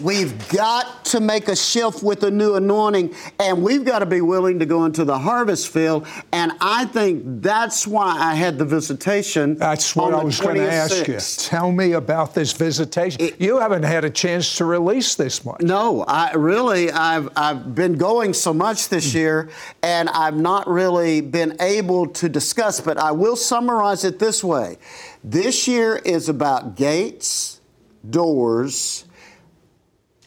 We've 0.00 0.48
got 0.48 1.04
to 1.06 1.20
make 1.20 1.48
a 1.48 1.56
shift 1.56 2.02
with 2.02 2.22
a 2.22 2.30
new 2.30 2.54
anointing, 2.54 3.14
and 3.38 3.62
we've 3.62 3.84
got 3.84 4.00
to 4.00 4.06
be 4.06 4.20
willing 4.20 4.58
to 4.58 4.66
go 4.66 4.84
into 4.84 5.04
the 5.04 5.18
harvest 5.18 5.68
field. 5.68 6.06
And 6.32 6.52
I 6.60 6.84
think 6.86 7.42
that's 7.42 7.86
why 7.86 8.16
I 8.18 8.34
had 8.34 8.58
the 8.58 8.64
visitation. 8.64 9.54
That's 9.56 9.96
what 9.96 10.12
I 10.12 10.22
was 10.22 10.40
going 10.40 10.56
to 10.56 10.70
ask 10.70 11.08
you. 11.08 11.18
Tell 11.48 11.72
me 11.72 11.92
about 11.92 12.34
this 12.34 12.52
visitation. 12.52 13.20
It- 13.20 13.40
you 13.40 13.58
haven't 13.58 13.84
had 13.84 14.04
a 14.04 14.10
chance 14.10 14.56
to 14.56 14.64
release 14.64 15.14
this 15.14 15.44
much. 15.44 15.60
No, 15.60 16.04
I 16.08 16.32
really 16.32 16.90
I've 16.90 17.28
I've 17.36 17.74
been 17.74 17.94
going 17.94 18.34
so 18.34 18.52
much 18.52 18.88
this 18.88 19.12
hmm. 19.12 19.18
year 19.18 19.50
and 19.82 20.08
I've 20.08 20.36
not 20.36 20.66
really 20.68 21.20
been 21.20 21.56
able 21.60 22.06
to 22.08 22.28
discuss, 22.28 22.80
but 22.80 22.98
I 22.98 23.12
will 23.12 23.36
summarize 23.36 24.04
it 24.04 24.18
this 24.18 24.42
way. 24.42 24.78
This 25.22 25.66
year 25.66 25.96
is 25.96 26.28
about 26.28 26.76
gates, 26.76 27.60
doors, 28.08 29.05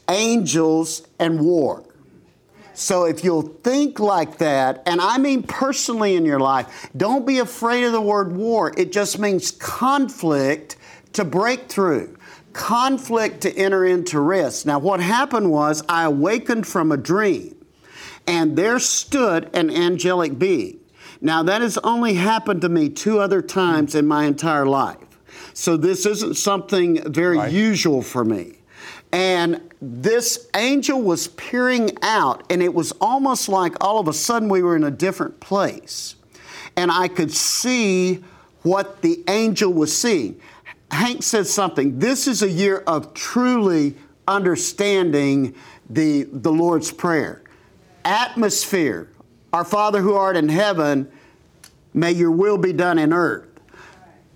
angels, 0.09 1.07
and 1.19 1.39
war. 1.39 1.83
So 2.73 3.03
if 3.03 3.23
you'll 3.23 3.41
think 3.41 3.99
like 3.99 4.37
that, 4.37 4.83
and 4.85 5.01
I 5.01 5.17
mean 5.17 5.43
personally 5.43 6.15
in 6.15 6.25
your 6.25 6.39
life, 6.39 6.89
don't 6.95 7.27
be 7.27 7.39
afraid 7.39 7.83
of 7.83 7.91
the 7.91 8.01
word 8.01 8.35
war. 8.35 8.73
It 8.77 8.91
just 8.91 9.19
means 9.19 9.51
conflict 9.51 10.77
to 11.13 11.25
break 11.25 11.67
through, 11.67 12.15
conflict 12.53 13.41
to 13.41 13.53
enter 13.57 13.83
into 13.85 14.19
rest. 14.21 14.65
Now, 14.65 14.79
what 14.79 15.01
happened 15.01 15.51
was 15.51 15.83
I 15.89 16.03
awakened 16.05 16.67
from 16.67 16.91
a 16.91 16.97
dream, 16.97 17.55
and 18.25 18.55
there 18.55 18.79
stood 18.79 19.49
an 19.53 19.69
angelic 19.69 20.39
being. 20.39 20.79
Now, 21.19 21.43
that 21.43 21.61
has 21.61 21.77
only 21.79 22.13
happened 22.13 22.61
to 22.61 22.69
me 22.69 22.87
two 22.87 23.19
other 23.19 23.41
times 23.41 23.93
in 23.93 24.07
my 24.07 24.23
entire 24.23 24.65
life. 24.65 24.97
So 25.53 25.75
this 25.75 26.05
isn't 26.05 26.35
something 26.35 27.03
very 27.11 27.37
Right. 27.37 27.51
usual 27.51 28.01
for 28.01 28.23
me. 28.23 28.59
And 29.11 29.59
this 29.81 30.49
angel 30.55 31.01
was 31.01 31.27
peering 31.29 31.91
out, 32.01 32.43
and 32.49 32.61
it 32.61 32.73
was 32.73 32.91
almost 32.99 33.47
like 33.47 33.75
all 33.81 33.99
of 33.99 34.07
a 34.07 34.13
sudden 34.13 34.49
we 34.49 34.61
were 34.61 34.75
in 34.75 34.83
a 34.83 34.91
different 34.91 35.39
place. 35.39 36.15
And 36.75 36.91
I 36.91 37.07
could 37.07 37.31
see 37.31 38.23
what 38.63 39.01
the 39.01 39.23
angel 39.27 39.71
was 39.71 39.95
seeing. 39.95 40.39
Hank 40.91 41.23
said 41.23 41.47
something. 41.47 41.99
This 41.99 42.27
is 42.27 42.41
a 42.41 42.49
year 42.49 42.79
of 42.87 43.13
truly 43.13 43.95
understanding 44.27 45.55
the, 45.89 46.23
the 46.23 46.51
Lord's 46.51 46.91
Prayer. 46.91 47.41
Atmosphere. 48.03 49.09
Our 49.53 49.65
Father 49.65 50.01
who 50.01 50.13
art 50.13 50.35
in 50.35 50.49
heaven, 50.49 51.09
may 51.93 52.11
your 52.11 52.31
will 52.31 52.57
be 52.57 52.73
done 52.73 52.99
in 52.99 53.13
earth 53.13 53.49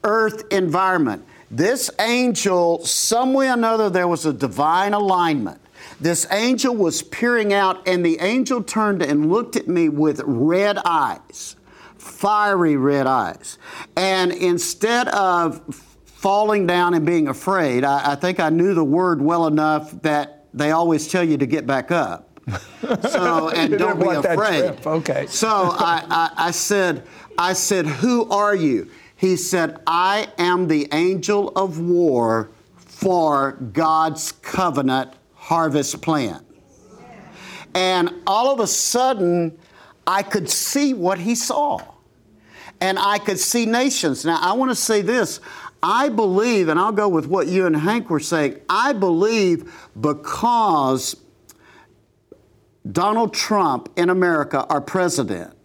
earth 0.03 0.43
environment. 0.51 1.25
This 1.55 1.91
angel, 1.99 2.83
some 2.83 3.35
way 3.35 3.47
or 3.47 3.53
another, 3.53 3.87
there 3.87 4.07
was 4.07 4.25
a 4.25 4.33
divine 4.33 4.95
alignment. 4.95 5.61
This 6.01 6.25
angel 6.31 6.75
was 6.75 7.03
peering 7.03 7.53
out, 7.53 7.87
and 7.87 8.03
the 8.03 8.17
angel 8.21 8.63
turned 8.63 9.03
and 9.03 9.31
looked 9.31 9.55
at 9.55 9.67
me 9.67 9.87
with 9.87 10.19
red 10.25 10.79
eyes, 10.83 11.55
fiery 11.95 12.75
red 12.75 13.05
eyes. 13.05 13.59
And 13.95 14.31
instead 14.31 15.09
of 15.09 15.61
falling 16.05 16.65
down 16.65 16.95
and 16.95 17.05
being 17.05 17.27
afraid, 17.27 17.83
I, 17.83 18.13
I 18.13 18.15
think 18.15 18.39
I 18.39 18.49
knew 18.49 18.73
the 18.73 18.83
word 18.83 19.21
well 19.21 19.45
enough 19.45 19.91
that 20.01 20.47
they 20.55 20.71
always 20.71 21.07
tell 21.07 21.23
you 21.23 21.37
to 21.37 21.45
get 21.45 21.67
back 21.67 21.91
up. 21.91 22.31
So, 23.11 23.49
and 23.55 23.77
don't 23.77 23.99
be 23.99 24.07
afraid. 24.07 24.83
Okay. 24.83 25.27
So 25.27 25.49
I, 25.49 26.03
I, 26.09 26.47
I 26.47 26.51
said, 26.51 27.03
I 27.37 27.53
said, 27.53 27.85
who 27.85 28.27
are 28.31 28.55
you? 28.55 28.89
He 29.23 29.37
said, 29.37 29.77
I 29.87 30.27
am 30.37 30.67
the 30.67 30.89
angel 30.91 31.53
of 31.55 31.79
war 31.79 32.49
for 32.75 33.53
God's 33.53 34.33
covenant 34.33 35.13
harvest 35.33 36.01
plan. 36.01 36.45
And 37.73 38.13
all 38.27 38.53
of 38.53 38.59
a 38.59 38.67
sudden, 38.67 39.57
I 40.05 40.23
could 40.23 40.49
see 40.49 40.93
what 40.93 41.19
he 41.19 41.35
saw. 41.35 41.79
And 42.81 42.99
I 42.99 43.17
could 43.17 43.39
see 43.39 43.65
nations. 43.65 44.25
Now, 44.25 44.39
I 44.41 44.51
want 44.57 44.71
to 44.71 44.75
say 44.75 45.01
this. 45.01 45.39
I 45.81 46.09
believe, 46.09 46.67
and 46.67 46.77
I'll 46.77 46.91
go 46.91 47.07
with 47.07 47.25
what 47.25 47.47
you 47.47 47.65
and 47.65 47.77
Hank 47.77 48.09
were 48.09 48.19
saying, 48.19 48.59
I 48.67 48.91
believe 48.91 49.73
because 50.01 51.15
Donald 52.91 53.33
Trump 53.33 53.87
in 53.95 54.09
America, 54.09 54.65
our 54.65 54.81
president, 54.81 55.55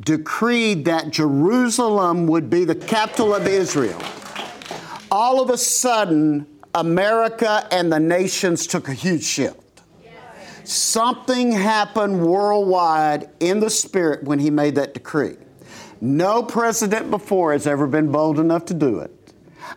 decreed 0.00 0.84
that 0.86 1.10
Jerusalem 1.10 2.26
would 2.26 2.50
be 2.50 2.64
the 2.64 2.74
capital 2.74 3.34
of 3.34 3.46
Israel. 3.46 4.00
All 5.10 5.40
of 5.40 5.50
a 5.50 5.58
sudden, 5.58 6.46
America 6.74 7.66
and 7.70 7.92
the 7.92 8.00
nations 8.00 8.66
took 8.66 8.88
a 8.88 8.94
huge 8.94 9.24
shift. 9.24 9.58
Something 10.64 11.52
happened 11.52 12.24
worldwide 12.24 13.28
in 13.40 13.60
the 13.60 13.70
spirit 13.70 14.24
when 14.24 14.38
he 14.38 14.50
made 14.50 14.76
that 14.76 14.94
decree. 14.94 15.36
No 16.00 16.42
president 16.42 17.10
before 17.10 17.52
has 17.52 17.66
ever 17.66 17.86
been 17.86 18.10
bold 18.10 18.38
enough 18.38 18.64
to 18.66 18.74
do 18.74 19.00
it. 19.00 19.10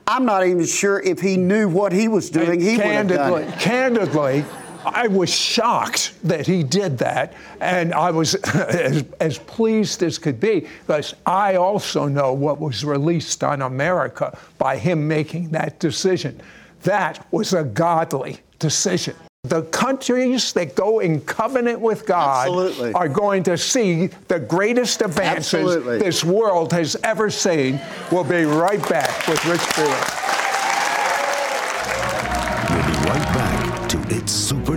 I'm 0.07 0.25
not 0.25 0.45
even 0.45 0.65
sure 0.65 0.99
if 0.99 1.19
he 1.19 1.37
knew 1.37 1.67
what 1.67 1.91
he 1.91 2.07
was 2.07 2.29
doing. 2.29 2.59
He 2.59 2.77
would 2.77 2.85
have 2.85 3.07
done 3.07 3.17
candidly, 3.17 3.43
it. 3.43 3.59
candidly, 3.59 4.45
I 4.85 5.07
was 5.07 5.29
shocked 5.29 6.13
that 6.23 6.45
he 6.45 6.63
did 6.63 6.97
that, 6.99 7.33
and 7.59 7.93
I 7.93 8.11
was 8.11 8.35
as, 8.55 9.03
as 9.19 9.39
pleased 9.39 10.03
as 10.03 10.17
could 10.17 10.39
be 10.39 10.67
because 10.85 11.15
I 11.25 11.55
also 11.55 12.07
know 12.07 12.33
what 12.33 12.59
was 12.59 12.85
released 12.85 13.43
on 13.43 13.61
America 13.61 14.37
by 14.57 14.77
him 14.77 15.07
making 15.07 15.49
that 15.49 15.79
decision. 15.79 16.41
That 16.83 17.25
was 17.31 17.53
a 17.53 17.63
godly 17.63 18.39
decision. 18.59 19.15
The 19.43 19.63
countries 19.63 20.53
that 20.53 20.75
go 20.75 20.99
in 20.99 21.21
covenant 21.21 21.79
with 21.79 22.05
God 22.05 22.47
Absolutely. 22.47 22.93
are 22.93 23.07
going 23.07 23.43
to 23.43 23.57
see 23.57 24.07
the 24.27 24.39
greatest 24.39 25.01
advances 25.01 25.53
Absolutely. 25.53 25.99
this 25.99 26.23
world 26.23 26.71
has 26.73 26.95
ever 27.03 27.29
seen. 27.29 27.79
We'll 28.11 28.23
be 28.23 28.43
right 28.43 28.81
back 28.89 29.27
with 29.27 29.43
Rich 29.45 29.61
Felix. 29.61 30.34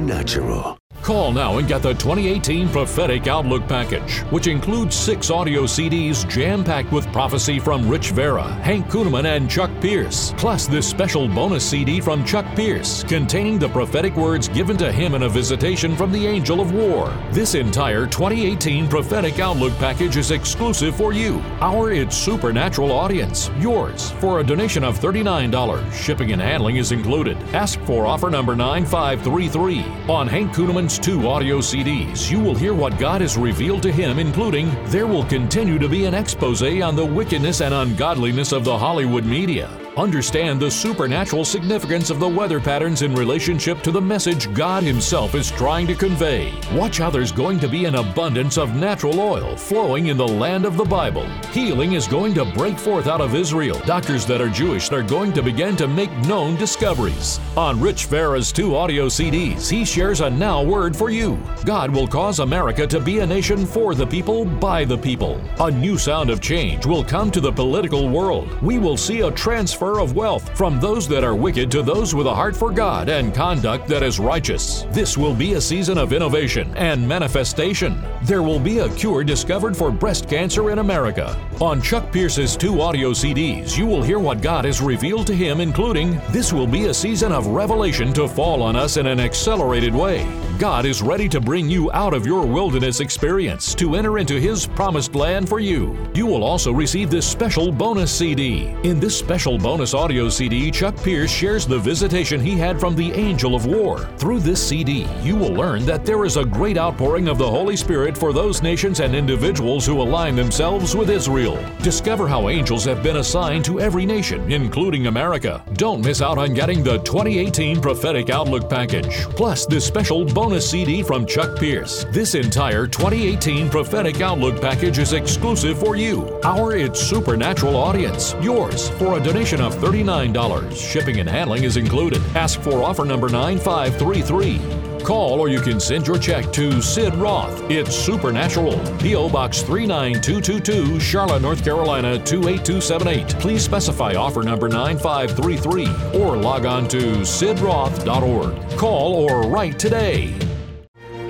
Supernatural. 0.08 0.87
Call 1.08 1.32
now 1.32 1.56
and 1.56 1.66
get 1.66 1.80
the 1.80 1.94
2018 1.94 2.68
Prophetic 2.68 3.28
Outlook 3.28 3.66
Package, 3.66 4.18
which 4.30 4.46
includes 4.46 4.94
six 4.94 5.30
audio 5.30 5.62
CDs 5.62 6.28
jam 6.28 6.62
packed 6.62 6.92
with 6.92 7.10
prophecy 7.14 7.58
from 7.58 7.88
Rich 7.88 8.10
Vera, 8.10 8.42
Hank 8.42 8.88
Kunneman, 8.88 9.24
and 9.24 9.48
Chuck 9.48 9.70
Pierce. 9.80 10.34
Plus, 10.36 10.66
this 10.66 10.86
special 10.86 11.26
bonus 11.26 11.64
CD 11.64 11.98
from 11.98 12.26
Chuck 12.26 12.44
Pierce, 12.54 13.04
containing 13.04 13.58
the 13.58 13.70
prophetic 13.70 14.14
words 14.16 14.48
given 14.48 14.76
to 14.76 14.92
him 14.92 15.14
in 15.14 15.22
a 15.22 15.28
visitation 15.30 15.96
from 15.96 16.12
the 16.12 16.26
angel 16.26 16.60
of 16.60 16.74
war. 16.74 17.10
This 17.32 17.54
entire 17.54 18.04
2018 18.04 18.86
Prophetic 18.86 19.38
Outlook 19.38 19.72
Package 19.78 20.18
is 20.18 20.30
exclusive 20.30 20.94
for 20.94 21.14
you, 21.14 21.42
our 21.62 21.90
It's 21.90 22.18
Supernatural 22.18 22.92
audience, 22.92 23.50
yours, 23.58 24.10
for 24.20 24.40
a 24.40 24.44
donation 24.44 24.84
of 24.84 24.98
$39. 24.98 25.90
Shipping 25.90 26.32
and 26.32 26.42
handling 26.42 26.76
is 26.76 26.92
included. 26.92 27.38
Ask 27.54 27.80
for 27.84 28.06
offer 28.06 28.28
number 28.28 28.54
9533. 28.54 29.86
On 30.12 30.26
Hank 30.26 30.52
Kunneman's 30.52 30.97
two 30.98 31.28
audio 31.28 31.58
CDs, 31.58 32.30
you 32.30 32.40
will 32.40 32.54
hear 32.54 32.74
what 32.74 32.98
God 32.98 33.20
has 33.20 33.36
revealed 33.36 33.82
to 33.82 33.92
him, 33.92 34.18
including 34.18 34.70
There 34.86 35.06
will 35.06 35.24
continue 35.24 35.78
to 35.78 35.88
be 35.88 36.04
an 36.04 36.14
expose 36.14 36.62
on 36.62 36.96
the 36.96 37.04
wickedness 37.04 37.60
and 37.60 37.72
ungodliness 37.72 38.52
of 38.52 38.64
the 38.64 38.76
Hollywood 38.76 39.24
media. 39.24 39.87
Understand 39.96 40.60
the 40.60 40.70
supernatural 40.70 41.44
significance 41.44 42.10
of 42.10 42.20
the 42.20 42.28
weather 42.28 42.60
patterns 42.60 43.02
in 43.02 43.14
relationship 43.14 43.82
to 43.82 43.90
the 43.90 44.00
message 44.00 44.52
God 44.54 44.82
Himself 44.82 45.34
is 45.34 45.50
trying 45.50 45.86
to 45.88 45.94
convey. 45.94 46.52
Watch 46.72 46.98
how 46.98 47.10
there's 47.10 47.32
going 47.32 47.58
to 47.60 47.68
be 47.68 47.84
an 47.84 47.96
abundance 47.96 48.58
of 48.58 48.76
natural 48.76 49.20
oil 49.20 49.56
flowing 49.56 50.06
in 50.06 50.16
the 50.16 50.26
land 50.26 50.64
of 50.64 50.76
the 50.76 50.84
Bible. 50.84 51.26
Healing 51.52 51.94
is 51.94 52.06
going 52.06 52.34
to 52.34 52.44
break 52.44 52.78
forth 52.78 53.08
out 53.08 53.20
of 53.20 53.34
Israel. 53.34 53.80
Doctors 53.86 54.24
that 54.26 54.40
are 54.40 54.48
Jewish 54.48 54.90
are 54.92 55.02
going 55.02 55.32
to 55.32 55.42
begin 55.42 55.76
to 55.76 55.88
make 55.88 56.12
known 56.18 56.56
discoveries. 56.56 57.40
On 57.56 57.80
Rich 57.80 58.06
Vera's 58.06 58.52
two 58.52 58.76
audio 58.76 59.06
CDs, 59.06 59.68
he 59.68 59.84
shares 59.84 60.20
a 60.20 60.30
now 60.30 60.62
word 60.62 60.96
for 60.96 61.10
you. 61.10 61.38
God 61.64 61.90
will 61.90 62.06
cause 62.06 62.38
America 62.38 62.86
to 62.86 63.00
be 63.00 63.18
a 63.18 63.26
nation 63.26 63.66
for 63.66 63.94
the 63.94 64.06
people, 64.06 64.44
by 64.44 64.84
the 64.84 64.98
people. 64.98 65.40
A 65.60 65.70
new 65.70 65.98
sound 65.98 66.30
of 66.30 66.40
change 66.40 66.86
will 66.86 67.02
come 67.02 67.30
to 67.32 67.40
the 67.40 67.52
political 67.52 68.08
world. 68.08 68.50
We 68.62 68.78
will 68.78 68.96
see 68.96 69.20
a 69.20 69.30
transfer 69.78 70.00
of 70.00 70.16
wealth 70.16 70.56
from 70.56 70.80
those 70.80 71.06
that 71.06 71.22
are 71.22 71.36
wicked 71.36 71.70
to 71.70 71.82
those 71.82 72.14
with 72.14 72.26
a 72.26 72.34
heart 72.34 72.56
for 72.56 72.70
God 72.70 73.08
and 73.08 73.32
conduct 73.32 73.86
that 73.88 74.02
is 74.02 74.18
righteous. 74.18 74.84
This 74.90 75.16
will 75.16 75.34
be 75.34 75.54
a 75.54 75.60
season 75.60 75.98
of 75.98 76.12
innovation 76.12 76.76
and 76.76 77.06
manifestation. 77.06 78.02
There 78.22 78.42
will 78.42 78.58
be 78.58 78.78
a 78.78 78.88
cure 78.90 79.22
discovered 79.22 79.76
for 79.76 79.92
breast 79.92 80.28
cancer 80.28 80.70
in 80.70 80.80
America. 80.80 81.36
On 81.60 81.80
Chuck 81.80 82.12
Pierce's 82.12 82.56
two 82.56 82.80
audio 82.80 83.12
CDs, 83.12 83.78
you 83.78 83.86
will 83.86 84.02
hear 84.02 84.18
what 84.18 84.42
God 84.42 84.64
has 84.64 84.80
revealed 84.80 85.26
to 85.28 85.34
him, 85.34 85.60
including 85.60 86.20
this 86.30 86.52
will 86.52 86.66
be 86.66 86.86
a 86.86 86.94
season 86.94 87.30
of 87.30 87.46
revelation 87.46 88.12
to 88.14 88.26
fall 88.26 88.62
on 88.62 88.74
us 88.74 88.96
in 88.96 89.06
an 89.06 89.20
accelerated 89.20 89.94
way. 89.94 90.26
God 90.58 90.86
is 90.86 91.02
ready 91.02 91.28
to 91.28 91.40
bring 91.40 91.70
you 91.70 91.92
out 91.92 92.14
of 92.14 92.26
your 92.26 92.44
wilderness 92.44 92.98
experience 92.98 93.76
to 93.76 93.94
enter 93.94 94.18
into 94.18 94.40
His 94.40 94.66
promised 94.66 95.14
land 95.14 95.48
for 95.48 95.60
you. 95.60 95.96
You 96.14 96.26
will 96.26 96.42
also 96.42 96.72
receive 96.72 97.10
this 97.10 97.30
special 97.30 97.70
bonus 97.70 98.10
CD. 98.10 98.74
In 98.82 98.98
this 98.98 99.16
special 99.16 99.56
bonus 99.56 99.67
audio 99.68 100.30
CD, 100.30 100.70
Chuck 100.70 100.96
Pierce 101.02 101.30
shares 101.30 101.66
the 101.66 101.78
visitation 101.78 102.40
he 102.40 102.56
had 102.56 102.80
from 102.80 102.96
the 102.96 103.12
angel 103.12 103.54
of 103.54 103.66
war. 103.66 104.08
Through 104.16 104.40
this 104.40 104.66
CD, 104.66 105.06
you 105.22 105.36
will 105.36 105.52
learn 105.52 105.84
that 105.84 106.06
there 106.06 106.24
is 106.24 106.38
a 106.38 106.44
great 106.44 106.78
outpouring 106.78 107.28
of 107.28 107.36
the 107.36 107.48
Holy 107.48 107.76
Spirit 107.76 108.16
for 108.16 108.32
those 108.32 108.62
nations 108.62 109.00
and 109.00 109.14
individuals 109.14 109.84
who 109.84 110.00
align 110.00 110.36
themselves 110.36 110.96
with 110.96 111.10
Israel. 111.10 111.62
Discover 111.82 112.28
how 112.28 112.48
angels 112.48 112.84
have 112.86 113.02
been 113.02 113.18
assigned 113.18 113.62
to 113.66 113.78
every 113.78 114.06
nation, 114.06 114.50
including 114.50 115.06
America. 115.06 115.62
Don't 115.74 116.02
miss 116.02 116.22
out 116.22 116.38
on 116.38 116.54
getting 116.54 116.82
the 116.82 116.98
2018 117.00 117.82
Prophetic 117.82 118.30
Outlook 118.30 118.70
Package, 118.70 119.26
plus 119.36 119.66
this 119.66 119.84
special 119.84 120.24
bonus 120.24 120.68
CD 120.68 121.02
from 121.02 121.26
Chuck 121.26 121.58
Pierce. 121.58 122.04
This 122.10 122.34
entire 122.34 122.86
2018 122.86 123.68
Prophetic 123.68 124.22
Outlook 124.22 124.62
Package 124.62 124.98
is 124.98 125.12
exclusive 125.12 125.78
for 125.78 125.94
you, 125.94 126.40
our 126.42 126.74
It's 126.74 127.00
Supernatural 127.00 127.76
audience, 127.76 128.34
yours, 128.40 128.88
for 128.90 129.18
a 129.18 129.22
donation 129.22 129.57
of 129.60 129.74
$39. 129.76 130.76
Shipping 130.76 131.20
and 131.20 131.28
handling 131.28 131.64
is 131.64 131.76
included. 131.76 132.22
Ask 132.34 132.60
for 132.60 132.82
offer 132.82 133.04
number 133.04 133.28
9533. 133.28 135.04
Call 135.04 135.40
or 135.40 135.48
you 135.48 135.60
can 135.60 135.80
send 135.80 136.06
your 136.06 136.18
check 136.18 136.52
to 136.52 136.82
Sid 136.82 137.14
Roth. 137.14 137.70
It's 137.70 137.94
Supernatural. 137.94 138.78
P.O. 138.98 139.28
Box 139.30 139.62
39222, 139.62 141.00
Charlotte, 141.00 141.42
North 141.42 141.64
Carolina 141.64 142.18
28278. 142.18 143.40
Please 143.40 143.64
specify 143.64 144.14
offer 144.14 144.42
number 144.42 144.68
9533 144.68 146.20
or 146.20 146.36
log 146.36 146.66
on 146.66 146.86
to 146.88 146.98
sidroth.org. 147.20 148.78
Call 148.78 149.14
or 149.14 149.42
write 149.48 149.78
today. 149.78 150.34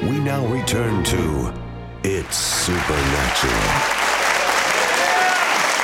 We 0.02 0.18
now 0.20 0.46
return 0.46 1.04
to 1.04 1.54
It's 2.02 2.36
Supernatural. 2.36 3.97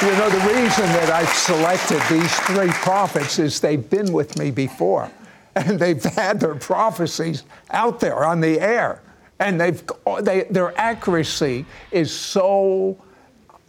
You 0.05 0.11
know, 0.11 0.29
the 0.29 0.53
reason 0.53 0.85
that 0.85 1.09
I've 1.09 1.31
selected 1.31 1.99
these 2.11 2.39
three 2.41 2.69
prophets 2.69 3.39
is 3.39 3.59
they've 3.59 3.89
been 3.89 4.13
with 4.13 4.39
me 4.39 4.51
before, 4.51 5.11
and 5.57 5.79
they've 5.79 6.05
had 6.05 6.41
their 6.41 6.57
prophecies 6.57 7.45
out 7.71 8.01
there 8.01 8.23
on 8.23 8.43
the 8.43 8.61
air, 8.61 9.01
and 9.41 9.59
they've 9.59 9.83
oh, 10.05 10.21
they, 10.21 10.43
their 10.43 10.79
accuracy 10.79 11.65
is 11.91 12.13
so 12.13 12.99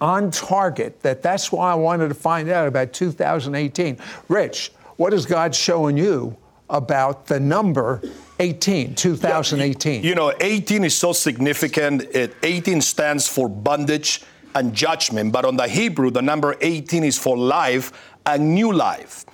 on 0.02 0.30
target 0.30 1.02
that 1.04 1.22
that's 1.22 1.54
why 1.54 1.72
I 1.72 1.76
wanted 1.76 2.10
to 2.10 2.16
find 2.16 2.50
out 2.50 2.68
about 2.68 2.92
2018. 2.92 3.98
Rich, 4.28 4.74
what 4.98 5.14
is 5.14 5.26
God 5.26 5.56
showing 5.56 5.96
you 5.96 6.36
about 6.70 7.28
the 7.28 7.40
number 7.40 8.02
18, 8.40 8.96
2018? 8.96 10.04
You 10.04 10.16
know, 10.16 10.34
18 10.42 10.84
is 10.84 10.98
so 10.98 11.14
significant. 11.14 12.04
It, 12.14 12.36
18 12.44 12.82
stands 12.82 13.26
for 13.26 13.48
bondage 13.48 14.22
and 14.56 14.74
judgment, 14.74 15.32
but 15.32 15.46
on 15.46 15.58
the 15.58 15.68
Hebrew, 15.68 16.10
the 16.10 16.22
number 16.22 16.56
18 16.62 17.04
is 17.04 17.18
for 17.18 17.38
life 17.38 17.92
and 18.26 18.56
new 18.56 18.74
life. 18.74 19.26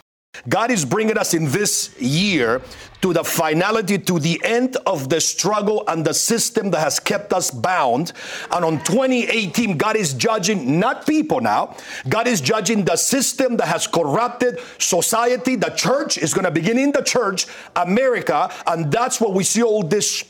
God 0.47 0.71
is 0.71 0.85
bringing 0.85 1.17
us 1.17 1.33
in 1.33 1.51
this 1.51 1.99
year 1.99 2.61
to 3.01 3.13
the 3.13 3.23
finality, 3.23 3.97
to 3.99 4.19
the 4.19 4.41
end 4.43 4.77
of 4.87 5.09
the 5.09 5.19
struggle 5.19 5.83
and 5.87 6.05
the 6.05 6.13
system 6.13 6.71
that 6.71 6.79
has 6.79 6.99
kept 6.99 7.33
us 7.33 7.51
bound. 7.51 8.13
And 8.51 8.63
on 8.63 8.83
2018, 8.83 9.77
God 9.77 9.95
is 9.95 10.13
judging 10.13 10.79
not 10.79 11.05
people 11.05 11.41
now, 11.41 11.75
God 12.09 12.27
is 12.27 12.41
judging 12.41 12.85
the 12.85 12.95
system 12.95 13.57
that 13.57 13.67
has 13.67 13.87
corrupted 13.87 14.59
society. 14.77 15.55
The 15.55 15.69
church 15.69 16.17
is 16.17 16.33
going 16.33 16.45
to 16.45 16.51
begin 16.51 16.79
in 16.79 16.91
the 16.91 17.03
church, 17.03 17.45
America, 17.75 18.51
and 18.65 18.91
that's 18.91 19.19
what 19.19 19.33
we 19.33 19.43
see 19.43 19.61
all 19.61 19.83
this 19.83 20.23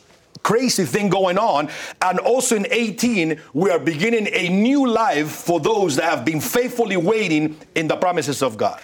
crazy 0.44 0.86
thing 0.86 1.10
going 1.10 1.38
on. 1.38 1.70
And 2.02 2.20
also 2.20 2.56
in 2.56 2.68
18, 2.70 3.40
we 3.54 3.70
are 3.70 3.80
beginning 3.80 4.28
a 4.32 4.50
new 4.50 4.88
life 4.88 5.30
for 5.30 5.60
those 5.60 5.96
that 5.98 6.06
have 6.06 6.26
been 6.26 6.42
faithfully 6.42 6.98
waiting 6.98 7.58
in 7.76 7.88
the 7.88 7.96
promises 7.96 8.42
of 8.42 8.58
God. 8.58 8.82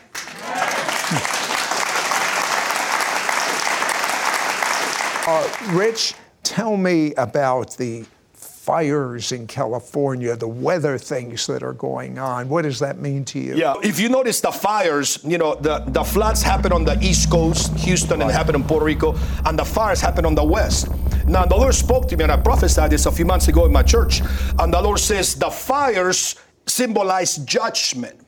Uh, 5.29 5.45
Rich, 5.71 6.13
tell 6.41 6.77
me 6.77 7.13
about 7.15 7.75
the 7.75 8.05
fires 8.67 9.31
in 9.31 9.47
California, 9.47 10.35
the 10.35 10.45
weather 10.45 10.97
things 10.97 11.47
that 11.47 11.63
are 11.63 11.71
going 11.71 12.19
on. 12.19 12.49
What 12.49 12.63
does 12.63 12.79
that 12.79 12.99
mean 12.99 13.23
to 13.31 13.39
you? 13.39 13.55
Yeah, 13.55 13.75
if 13.81 13.97
you 13.97 14.09
notice 14.09 14.41
the 14.41 14.51
fires, 14.51 15.19
you 15.23 15.37
know, 15.37 15.55
the, 15.55 15.85
the 15.87 16.03
floods 16.03 16.41
happen 16.41 16.73
on 16.73 16.83
the 16.83 16.99
East 17.01 17.31
Coast, 17.31 17.73
Houston, 17.77 18.21
and 18.21 18.29
happen 18.29 18.55
in 18.55 18.65
Puerto 18.65 18.83
Rico, 18.83 19.15
and 19.45 19.57
the 19.57 19.63
fires 19.63 20.01
happen 20.01 20.25
on 20.25 20.35
the 20.35 20.43
West. 20.43 20.89
Now, 21.25 21.45
the 21.45 21.55
Lord 21.55 21.75
spoke 21.75 22.09
to 22.09 22.17
me, 22.17 22.23
and 22.23 22.31
I 22.31 22.35
prophesied 22.35 22.91
this 22.91 23.05
a 23.05 23.11
few 23.11 23.23
months 23.23 23.47
ago 23.47 23.65
in 23.65 23.71
my 23.71 23.83
church, 23.83 24.21
and 24.59 24.73
the 24.73 24.81
Lord 24.81 24.99
says 24.99 25.33
the 25.35 25.49
fires 25.49 26.35
symbolize 26.65 27.37
judgment. 27.37 28.19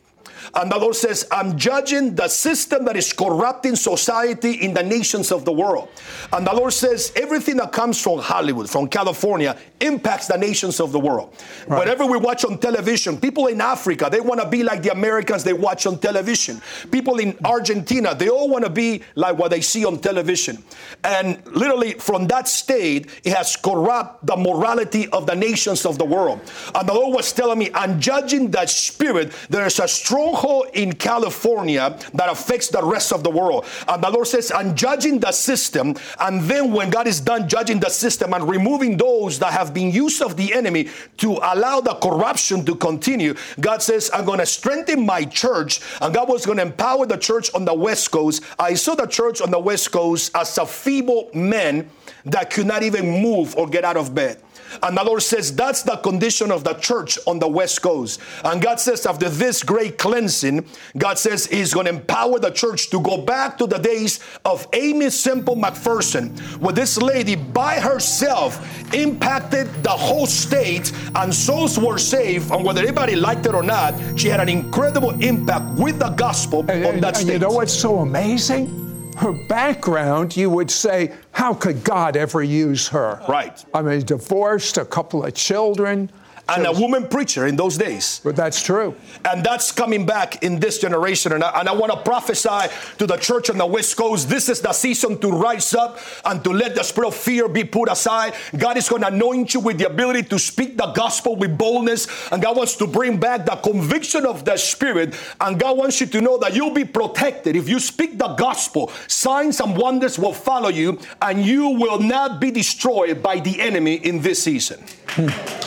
And 0.55 0.71
the 0.71 0.77
Lord 0.77 0.95
says, 0.95 1.27
I'm 1.31 1.57
judging 1.57 2.15
the 2.15 2.27
system 2.27 2.85
that 2.85 2.95
is 2.95 3.13
corrupting 3.13 3.75
society 3.75 4.53
in 4.53 4.73
the 4.73 4.83
nations 4.83 5.31
of 5.31 5.45
the 5.45 5.51
world. 5.51 5.89
And 6.33 6.45
the 6.45 6.53
Lord 6.53 6.73
says, 6.73 7.11
everything 7.15 7.57
that 7.57 7.71
comes 7.71 8.01
from 8.01 8.19
Hollywood, 8.19 8.69
from 8.69 8.87
California, 8.87 9.57
impacts 9.79 10.27
the 10.27 10.37
nations 10.37 10.79
of 10.79 10.91
the 10.91 10.99
world. 10.99 11.33
Right. 11.67 11.77
Whatever 11.77 12.05
we 12.05 12.17
watch 12.17 12.43
on 12.45 12.57
television, 12.57 13.19
people 13.19 13.47
in 13.47 13.61
Africa, 13.61 14.09
they 14.11 14.19
want 14.19 14.41
to 14.41 14.47
be 14.47 14.63
like 14.63 14.83
the 14.83 14.91
Americans 14.91 15.43
they 15.43 15.53
watch 15.53 15.85
on 15.85 15.99
television. 15.99 16.61
People 16.91 17.19
in 17.19 17.37
Argentina, 17.45 18.13
they 18.15 18.29
all 18.29 18.49
want 18.49 18.63
to 18.65 18.69
be 18.69 19.01
like 19.15 19.37
what 19.37 19.51
they 19.51 19.61
see 19.61 19.85
on 19.85 19.99
television. 19.99 20.63
And 21.03 21.45
literally, 21.47 21.93
from 21.93 22.27
that 22.27 22.47
state, 22.47 23.09
it 23.23 23.35
has 23.35 23.55
corrupt 23.55 24.25
the 24.25 24.35
morality 24.35 25.07
of 25.09 25.25
the 25.25 25.35
nations 25.35 25.85
of 25.85 25.97
the 25.97 26.05
world. 26.05 26.39
And 26.75 26.87
the 26.87 26.93
Lord 26.93 27.15
was 27.15 27.31
telling 27.31 27.59
me, 27.59 27.69
I'm 27.73 27.99
judging 27.99 28.51
that 28.51 28.69
spirit. 28.69 29.33
There's 29.49 29.79
a 29.79 29.87
stronghold 30.29 30.67
in 30.73 30.93
California 30.93 31.97
that 32.13 32.29
affects 32.29 32.69
the 32.69 32.83
rest 32.83 33.11
of 33.11 33.23
the 33.23 33.29
world. 33.29 33.65
And 33.87 34.03
the 34.03 34.09
Lord 34.09 34.27
says, 34.27 34.51
I'm 34.53 34.75
judging 34.75 35.19
the 35.19 35.31
system. 35.31 35.95
And 36.19 36.41
then 36.41 36.71
when 36.71 36.89
God 36.89 37.07
is 37.07 37.19
done 37.19 37.47
judging 37.47 37.79
the 37.79 37.89
system 37.89 38.33
and 38.33 38.47
removing 38.47 38.97
those 38.97 39.39
that 39.39 39.53
have 39.53 39.73
been 39.73 39.91
used 39.91 40.21
of 40.21 40.37
the 40.37 40.53
enemy 40.53 40.89
to 41.17 41.39
allow 41.41 41.81
the 41.81 41.95
corruption 41.95 42.65
to 42.65 42.75
continue, 42.75 43.35
God 43.59 43.81
says, 43.81 44.09
I'm 44.13 44.25
going 44.25 44.39
to 44.39 44.45
strengthen 44.45 45.05
my 45.05 45.25
church. 45.25 45.81
And 46.01 46.13
God 46.13 46.29
was 46.29 46.45
going 46.45 46.57
to 46.57 46.63
empower 46.63 47.05
the 47.05 47.17
church 47.17 47.53
on 47.53 47.65
the 47.65 47.73
West 47.73 48.11
Coast. 48.11 48.43
I 48.57 48.75
saw 48.75 48.95
the 48.95 49.07
church 49.07 49.41
on 49.41 49.51
the 49.51 49.59
West 49.59 49.91
Coast 49.91 50.31
as 50.35 50.57
a 50.57 50.65
feeble 50.65 51.29
man 51.33 51.89
that 52.31 52.49
could 52.51 52.65
not 52.65 52.83
even 52.83 53.21
move 53.21 53.55
or 53.55 53.67
get 53.67 53.83
out 53.83 53.97
of 53.97 54.13
bed. 54.13 54.41
And 54.83 54.97
the 54.97 55.03
Lord 55.03 55.21
says 55.21 55.55
that's 55.55 55.83
the 55.83 55.97
condition 55.97 56.51
of 56.51 56.63
the 56.63 56.73
church 56.75 57.17
on 57.25 57.39
the 57.39 57.47
West 57.47 57.81
Coast. 57.81 58.21
And 58.43 58.61
God 58.61 58.79
says, 58.79 59.05
after 59.05 59.29
this 59.29 59.63
great 59.63 59.97
cleansing, 59.97 60.65
God 60.97 61.17
says 61.17 61.45
He's 61.45 61.73
going 61.73 61.85
to 61.85 61.93
empower 61.93 62.39
the 62.39 62.51
church 62.51 62.89
to 62.91 62.99
go 62.99 63.17
back 63.17 63.57
to 63.57 63.67
the 63.67 63.77
days 63.77 64.19
of 64.45 64.67
Aimee 64.73 65.09
Semple 65.09 65.55
McPherson, 65.55 66.39
where 66.59 66.73
this 66.73 66.97
lady 66.97 67.35
by 67.35 67.79
herself 67.79 68.93
impacted 68.93 69.67
the 69.83 69.89
whole 69.89 70.27
state 70.27 70.91
and 71.15 71.33
souls 71.33 71.79
were 71.79 71.97
saved. 71.97 72.51
And 72.51 72.63
whether 72.63 72.81
anybody 72.81 73.15
liked 73.15 73.45
it 73.45 73.55
or 73.55 73.63
not, 73.63 73.95
she 74.19 74.27
had 74.27 74.39
an 74.39 74.49
incredible 74.49 75.11
impact 75.21 75.79
with 75.79 75.99
the 75.99 76.09
gospel 76.09 76.59
and, 76.69 76.85
on 76.85 76.99
that 77.01 77.15
and 77.15 77.17
state. 77.17 77.33
You 77.33 77.39
know 77.39 77.51
what's 77.51 77.73
so 77.73 77.99
amazing? 77.99 78.88
Her 79.19 79.33
background, 79.33 80.35
you 80.35 80.49
would 80.49 80.71
say, 80.71 81.13
how 81.31 81.53
could 81.53 81.83
God 81.83 82.15
ever 82.15 82.41
use 82.41 82.87
her? 82.87 83.21
Right. 83.27 83.63
I 83.73 83.81
mean, 83.81 84.05
divorced, 84.05 84.77
a 84.77 84.85
couple 84.85 85.25
of 85.25 85.33
children 85.33 86.09
and 86.49 86.65
a 86.65 86.71
woman 86.71 87.07
preacher 87.07 87.47
in 87.47 87.55
those 87.55 87.77
days. 87.77 88.21
But 88.23 88.35
that's 88.35 88.61
true. 88.61 88.95
And 89.25 89.43
that's 89.43 89.71
coming 89.71 90.05
back 90.05 90.43
in 90.43 90.59
this 90.59 90.79
generation. 90.79 91.33
And 91.33 91.43
I, 91.43 91.59
and 91.59 91.69
I 91.69 91.73
want 91.73 91.91
to 91.91 91.99
prophesy 91.99 92.73
to 92.97 93.05
the 93.07 93.17
church 93.17 93.49
on 93.49 93.57
the 93.57 93.65
West 93.65 93.95
Coast 93.95 94.29
this 94.29 94.49
is 94.49 94.61
the 94.61 94.73
season 94.73 95.19
to 95.19 95.29
rise 95.29 95.73
up 95.73 95.99
and 96.25 96.43
to 96.43 96.51
let 96.51 96.75
the 96.75 96.83
spirit 96.83 97.09
of 97.09 97.15
fear 97.15 97.47
be 97.47 97.63
put 97.63 97.89
aside. 97.89 98.33
God 98.57 98.77
is 98.77 98.89
going 98.89 99.01
to 99.01 99.09
anoint 99.09 99.53
you 99.53 99.59
with 99.59 99.77
the 99.77 99.87
ability 99.87 100.23
to 100.23 100.39
speak 100.39 100.77
the 100.77 100.91
gospel 100.93 101.35
with 101.35 101.57
boldness. 101.57 102.07
And 102.31 102.41
God 102.41 102.57
wants 102.57 102.75
to 102.77 102.87
bring 102.87 103.17
back 103.17 103.45
the 103.45 103.55
conviction 103.55 104.25
of 104.25 104.45
the 104.45 104.57
spirit. 104.57 105.15
And 105.39 105.59
God 105.59 105.77
wants 105.77 106.01
you 106.01 106.07
to 106.07 106.21
know 106.21 106.37
that 106.39 106.55
you'll 106.55 106.73
be 106.73 106.85
protected. 106.85 107.55
If 107.55 107.69
you 107.69 107.79
speak 107.79 108.17
the 108.17 108.29
gospel, 108.35 108.91
signs 109.07 109.59
and 109.59 109.77
wonders 109.77 110.17
will 110.17 110.33
follow 110.33 110.69
you, 110.69 110.99
and 111.21 111.45
you 111.45 111.69
will 111.69 111.99
not 111.99 112.39
be 112.39 112.51
destroyed 112.51 113.21
by 113.21 113.39
the 113.39 113.61
enemy 113.61 113.95
in 113.95 114.21
this 114.21 114.43
season. 114.43 114.83
Hmm. 115.09 115.58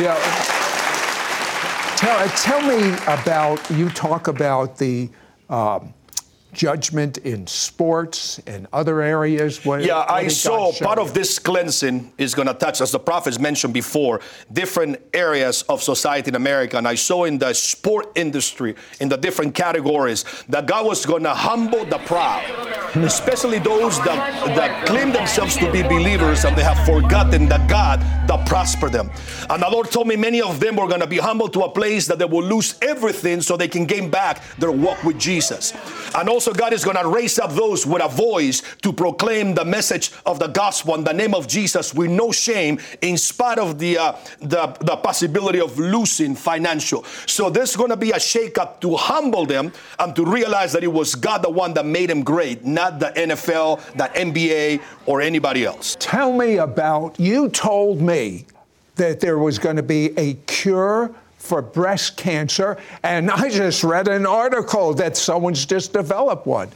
Yeah. 0.00 0.16
Tell, 1.96 2.28
tell 2.28 2.62
me 2.62 2.92
about, 3.08 3.68
you 3.70 3.88
talk 3.90 4.28
about 4.28 4.78
the 4.78 5.08
um, 5.50 5.92
judgment 6.52 7.18
in 7.18 7.46
sports 7.46 8.40
and 8.46 8.66
other 8.72 9.02
areas? 9.02 9.64
What, 9.64 9.82
yeah, 9.84 9.98
what 9.98 10.10
I 10.10 10.28
saw 10.28 10.72
part 10.72 10.98
you? 10.98 11.04
of 11.04 11.14
this 11.14 11.38
cleansing 11.38 12.12
is 12.18 12.34
going 12.34 12.48
to 12.48 12.54
touch, 12.54 12.80
as 12.80 12.92
the 12.92 12.98
prophets 12.98 13.38
mentioned 13.38 13.74
before, 13.74 14.20
different 14.52 15.00
areas 15.12 15.62
of 15.62 15.82
society 15.82 16.28
in 16.28 16.34
America. 16.34 16.78
And 16.78 16.88
I 16.88 16.94
saw 16.94 17.24
in 17.24 17.38
the 17.38 17.52
sport 17.52 18.12
industry, 18.14 18.74
in 19.00 19.08
the 19.08 19.16
different 19.16 19.54
categories, 19.54 20.24
that 20.48 20.66
God 20.66 20.86
was 20.86 21.04
going 21.04 21.22
to 21.24 21.34
humble 21.34 21.84
the 21.84 21.98
proud, 21.98 22.44
especially 22.96 23.58
those 23.58 23.98
that, 23.98 24.54
that 24.56 24.86
claim 24.86 25.12
themselves 25.12 25.56
to 25.58 25.70
be 25.70 25.82
believers 25.82 26.44
and 26.44 26.56
they 26.56 26.62
have 26.62 26.84
forgotten 26.86 27.48
that 27.48 27.68
God 27.68 28.00
that 28.28 28.46
prosper 28.46 28.88
them. 28.88 29.10
And 29.50 29.62
the 29.62 29.68
Lord 29.68 29.90
told 29.90 30.06
me 30.06 30.16
many 30.16 30.40
of 30.40 30.60
them 30.60 30.76
were 30.76 30.86
going 30.86 31.00
to 31.00 31.06
be 31.06 31.18
humbled 31.18 31.52
to 31.54 31.62
a 31.62 31.70
place 31.70 32.06
that 32.06 32.18
they 32.18 32.24
will 32.24 32.42
lose 32.42 32.78
everything 32.82 33.40
so 33.40 33.56
they 33.56 33.68
can 33.68 33.86
gain 33.86 34.10
back 34.10 34.42
their 34.58 34.70
walk 34.70 35.02
with 35.02 35.18
Jesus. 35.18 35.72
And 36.14 36.28
also, 36.38 36.52
God 36.52 36.72
is 36.72 36.84
going 36.84 36.96
to 36.96 37.08
raise 37.08 37.40
up 37.40 37.50
those 37.50 37.84
with 37.84 38.00
a 38.00 38.06
voice 38.06 38.62
to 38.82 38.92
proclaim 38.92 39.56
the 39.56 39.64
message 39.64 40.12
of 40.24 40.38
the 40.38 40.46
gospel 40.46 40.94
in 40.94 41.02
the 41.02 41.12
name 41.12 41.34
of 41.34 41.48
Jesus 41.48 41.92
with 41.92 42.12
no 42.12 42.30
shame, 42.30 42.78
in 43.02 43.18
spite 43.18 43.58
of 43.58 43.80
the, 43.80 43.98
uh, 43.98 44.16
the, 44.38 44.68
the 44.82 44.94
possibility 44.98 45.60
of 45.60 45.76
losing 45.80 46.36
financial. 46.36 47.02
So 47.26 47.50
there's 47.50 47.74
going 47.74 47.90
to 47.90 47.96
be 47.96 48.12
a 48.12 48.20
shakeup 48.20 48.80
to 48.82 48.94
humble 48.94 49.46
them 49.46 49.72
and 49.98 50.14
to 50.14 50.24
realize 50.24 50.72
that 50.74 50.84
it 50.84 50.92
was 50.92 51.16
God 51.16 51.42
the 51.42 51.50
one 51.50 51.74
that 51.74 51.84
made 51.84 52.08
them 52.08 52.22
great, 52.22 52.64
not 52.64 53.00
the 53.00 53.10
NFL, 53.16 53.80
the 53.96 54.04
NBA, 54.04 54.80
or 55.06 55.20
anybody 55.20 55.64
else. 55.64 55.96
Tell 55.98 56.32
me 56.32 56.58
about, 56.58 57.18
you 57.18 57.48
told 57.48 58.00
me 58.00 58.46
that 58.94 59.18
there 59.18 59.38
was 59.38 59.58
going 59.58 59.74
to 59.74 59.82
be 59.82 60.16
a 60.16 60.34
cure 60.46 61.12
for 61.48 61.62
breast 61.62 62.16
cancer. 62.16 62.76
And 63.02 63.30
I 63.30 63.48
just 63.48 63.82
read 63.82 64.06
an 64.06 64.26
article 64.26 64.94
that 64.94 65.16
someone's 65.16 65.64
just 65.64 65.92
developed 65.92 66.46
one. 66.46 66.68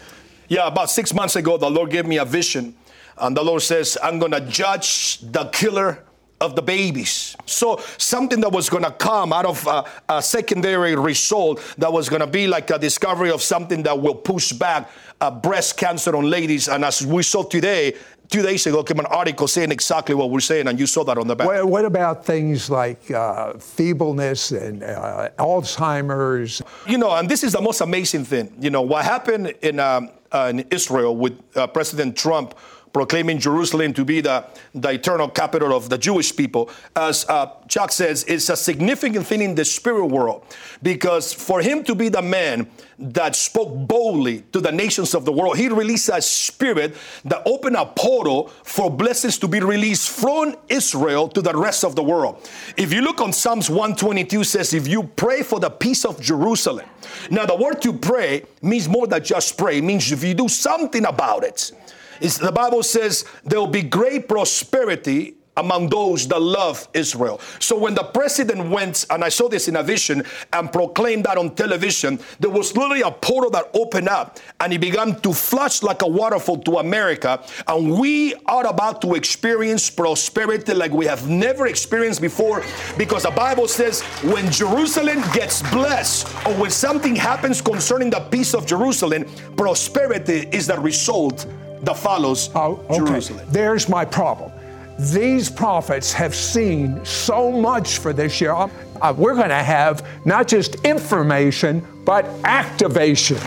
Yeah, 0.49 0.67
about 0.67 0.91
six 0.91 1.15
months 1.15 1.37
ago, 1.37 1.57
the 1.57 1.71
Lord 1.71 1.91
gave 1.91 2.07
me 2.07 2.19
a 2.19 2.25
vision. 2.25 2.75
And 3.19 3.37
the 3.37 3.45
Lord 3.45 3.63
says, 3.63 3.99
I'm 4.03 4.19
going 4.19 4.33
to 4.33 4.41
judge 4.41 5.19
the 5.21 5.45
killer 5.47 6.03
of 6.41 6.57
the 6.57 6.63
babies. 6.63 7.37
So 7.47 7.81
something 7.99 8.41
that 8.41 8.51
was 8.51 8.69
going 8.69 8.83
to 8.83 8.91
come 8.91 9.33
out 9.33 9.47
of 9.47 9.87
a, 10.09 10.23
secondary 10.23 10.97
result 10.97 11.63
that 11.79 11.93
was 11.93 12.09
going 12.09 12.21
to 12.21 12.27
be 12.27 12.47
like 12.47 12.71
a 12.71 12.79
discovery 12.79 13.31
of 13.31 13.43
something 13.43 13.83
that 13.85 14.01
will 14.01 14.15
push 14.15 14.53
back 14.53 14.91
uh, 15.21 15.31
breast 15.31 15.77
cancer 15.77 16.17
on 16.17 16.29
ladies. 16.29 16.69
And 16.69 16.85
as 16.85 17.07
we 17.07 17.23
saw 17.23 17.45
today, 17.45 17.95
two 18.33 18.42
days 18.42 18.66
ago 18.66 18.83
came 18.83 18.99
an 18.99 19.07
article 19.07 19.47
saying 19.47 19.71
exactly 19.71 20.14
what 20.14 20.31
we're 20.31 20.40
saying, 20.40 20.66
and 20.66 20.81
you 20.81 20.87
saw 20.87 21.05
that 21.05 21.18
on 21.18 21.27
the 21.29 21.37
back. 21.37 21.47
What, 21.47 21.66
what 21.66 21.85
about 21.85 22.25
things 22.25 22.71
like 22.71 23.11
uh, 23.11 23.53
feebleness 23.59 24.51
and 24.53 24.83
uh, 24.83 25.29
Alzheimer's? 25.38 26.62
You 26.88 26.99
know, 26.99 27.14
and 27.14 27.29
this 27.29 27.45
is 27.45 27.53
the 27.53 27.61
most 27.61 27.83
amazing 27.83 28.25
thing. 28.25 28.53
You 28.59 28.71
know, 28.71 28.83
what 28.83 29.05
happened 29.05 29.55
in, 29.61 29.79
um, 29.79 30.11
uh, 30.33 30.49
in 30.51 30.61
Israel 30.71 31.14
with 31.14 31.38
uh, 31.55 31.66
President 31.66 32.16
Trump 32.16 32.55
proclaiming 32.93 33.39
Jerusalem 33.39 33.93
to 33.95 34.05
be 34.05 34.21
the, 34.21 34.45
the 34.75 34.91
eternal 34.91 35.29
capital 35.29 35.75
of 35.75 35.89
the 35.89 35.99
Jewish 35.99 36.35
people. 36.35 36.71
As 36.95 37.25
uh, 37.29 37.51
Chuck 37.69 37.93
says, 37.93 38.25
it's 38.29 38.49
a 38.49 38.57
significant 38.57 39.27
thing 39.27 39.43
in 39.43 39.55
the 39.55 39.65
spirit 39.65 40.07
world 40.07 40.45
because 40.83 41.33
for 41.33 41.61
him 41.61 41.85
to 41.85 41.95
be 41.95 42.09
the 42.09 42.23
man 42.23 42.69
that 42.99 43.35
spoke 43.35 43.75
boldly 43.89 44.43
to 44.53 44.61
the 44.61 44.71
nations 44.71 45.15
of 45.15 45.25
the 45.25 45.33
world, 45.33 45.57
he 45.57 45.69
released 45.69 46.09
a 46.13 46.21
spirit 46.21 46.95
that 47.25 47.43
opened 47.47 47.77
a 47.77 47.87
portal 47.87 48.49
for 48.63 48.91
blessings 48.91 49.39
to 49.39 49.49
be 49.49 49.61
released 49.61 50.11
from 50.11 50.55
Israel 50.69 51.29
to 51.29 51.43
the 51.43 51.55
rest 51.55 51.85
of 51.85 51.97
the 51.97 52.03
world. 52.03 52.49
If 52.77 52.93
you 52.93 53.01
look 53.01 53.21
on 53.21 53.33
Psalms 53.33 53.69
122 53.69 54.45
says, 54.45 54.75
if 54.75 54.87
you 54.87 55.03
pray 55.03 55.43
for 55.43 55.59
the 55.59 55.71
peace 55.71 56.05
of 56.05 56.21
Jerusalem. 56.21 56.87
Now 57.31 57.47
the 57.47 57.57
word 57.57 57.83
to 57.83 57.93
pray 57.93 58.45
means 58.61 58.89
more 58.89 59.07
than 59.07 59.23
just 59.23 59.57
pray. 59.59 59.79
It 59.79 59.85
means 59.85 60.11
if 60.13 60.23
you 60.23 60.35
do 60.35 60.49
something 60.49 61.05
about 61.05 61.45
it. 61.45 61.73
It's, 62.20 62.38
the 62.38 62.53
Bible 62.53 62.83
says 62.83 63.25
there 63.44 63.59
will 63.59 63.66
be 63.66 63.83
great 63.83 64.29
prosperity 64.29 65.37
among 65.57 65.88
those 65.90 66.27
that 66.29 66.40
love 66.40 66.88
Israel. 66.94 67.40
So 67.59 67.77
when 67.77 67.94
the 67.94 68.05
president 68.05 68.70
went, 68.70 69.05
and 69.11 69.22
I 69.22 69.29
saw 69.29 69.48
this 69.48 69.68
in 69.68 69.77
a 69.77 69.83
vision, 69.83 70.22
and 70.53 70.72
proclaimed 70.72 71.25
that 71.25 71.37
on 71.37 71.55
television, 71.55 72.18
there 72.40 72.51
was 72.51 72.75
literally 72.77 73.03
a 73.03 73.11
portal 73.11 73.51
that 73.51 73.70
opened 73.75 74.09
up 74.09 74.38
and 74.61 74.72
it 74.72 74.81
began 74.81 75.20
to 75.20 75.33
flush 75.33 75.83
like 75.83 76.03
a 76.03 76.07
waterfall 76.07 76.59
to 76.59 76.79
America. 76.79 77.42
And 77.68 77.98
we 77.98 78.35
are 78.46 78.66
about 78.66 79.03
to 79.03 79.14
experience 79.14 79.90
prosperity 79.90 80.72
like 80.72 80.92
we 80.92 81.07
have 81.07 81.29
never 81.29 81.66
experienced 81.66 82.20
before 82.20 82.62
because 82.96 83.25
the 83.25 83.31
Bible 83.31 83.68
says 83.68 84.01
when 84.22 84.51
Jerusalem 84.51 85.22
gets 85.33 85.62
blessed 85.70 86.27
or 86.46 86.55
when 86.55 86.70
something 86.70 87.14
happens 87.14 87.61
concerning 87.61 88.11
the 88.11 88.20
peace 88.20 88.55
of 88.55 88.66
Jerusalem, 88.66 89.27
prosperity 89.57 90.48
is 90.51 90.66
the 90.66 90.79
result 90.81 91.46
that 91.83 91.99
follows 91.99 92.51
oh, 92.55 92.85
okay. 92.88 92.99
Jerusalem. 92.99 93.47
There's 93.51 93.88
my 93.88 94.05
problem. 94.05 94.53
These 94.99 95.51
prophets 95.51 96.12
have 96.12 96.35
seen 96.35 97.05
so 97.05 97.51
much 97.51 97.99
for 97.99 98.12
this 98.12 98.40
year. 98.40 98.53
Uh, 98.53 99.14
we're 99.16 99.35
going 99.35 99.49
to 99.49 99.55
have 99.55 100.07
not 100.25 100.47
just 100.47 100.77
information, 100.85 101.87
but 102.05 102.25
activation. 102.45 103.38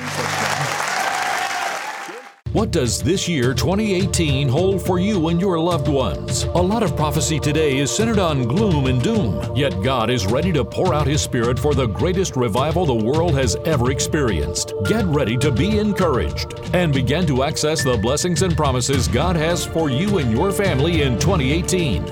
What 2.56 2.72
does 2.72 3.04
this 3.04 3.28
year 3.28 3.54
2018 3.54 4.48
hold 4.48 4.82
for 4.82 4.98
you 4.98 5.28
and 5.28 5.42
your 5.42 5.60
loved 5.60 5.90
ones? 5.90 6.44
A 6.44 6.62
lot 6.62 6.84
of 6.84 6.96
prophecy 6.96 7.38
today 7.38 7.80
is 7.80 7.94
centered 7.94 8.18
on 8.18 8.44
gloom 8.44 8.86
and 8.86 9.04
doom, 9.04 9.54
yet 9.58 9.84
God 9.84 10.10
is 10.10 10.26
ready 10.26 10.54
to 10.54 10.64
pour 10.64 10.94
out 10.94 11.06
His 11.06 11.22
Spirit 11.22 11.60
for 11.60 11.76
the 11.76 11.88
greatest 11.88 12.38
revival 12.38 12.86
the 12.86 12.96
world 12.96 13.34
has 13.34 13.58
ever 13.66 13.92
experienced. 13.92 14.72
Get 14.86 15.04
ready 15.08 15.36
to 15.36 15.52
be 15.52 15.80
encouraged 15.80 16.58
and 16.74 16.94
begin 16.94 17.28
to 17.28 17.44
access 17.44 17.84
the 17.84 17.98
blessings 17.98 18.42
and 18.42 18.56
promises 18.56 19.10
God 19.10 19.36
has 19.36 19.66
for 19.66 19.90
you 19.90 20.20
and 20.20 20.32
your 20.32 20.54
family 20.54 21.02
in 21.02 21.20
2018. 21.20 22.06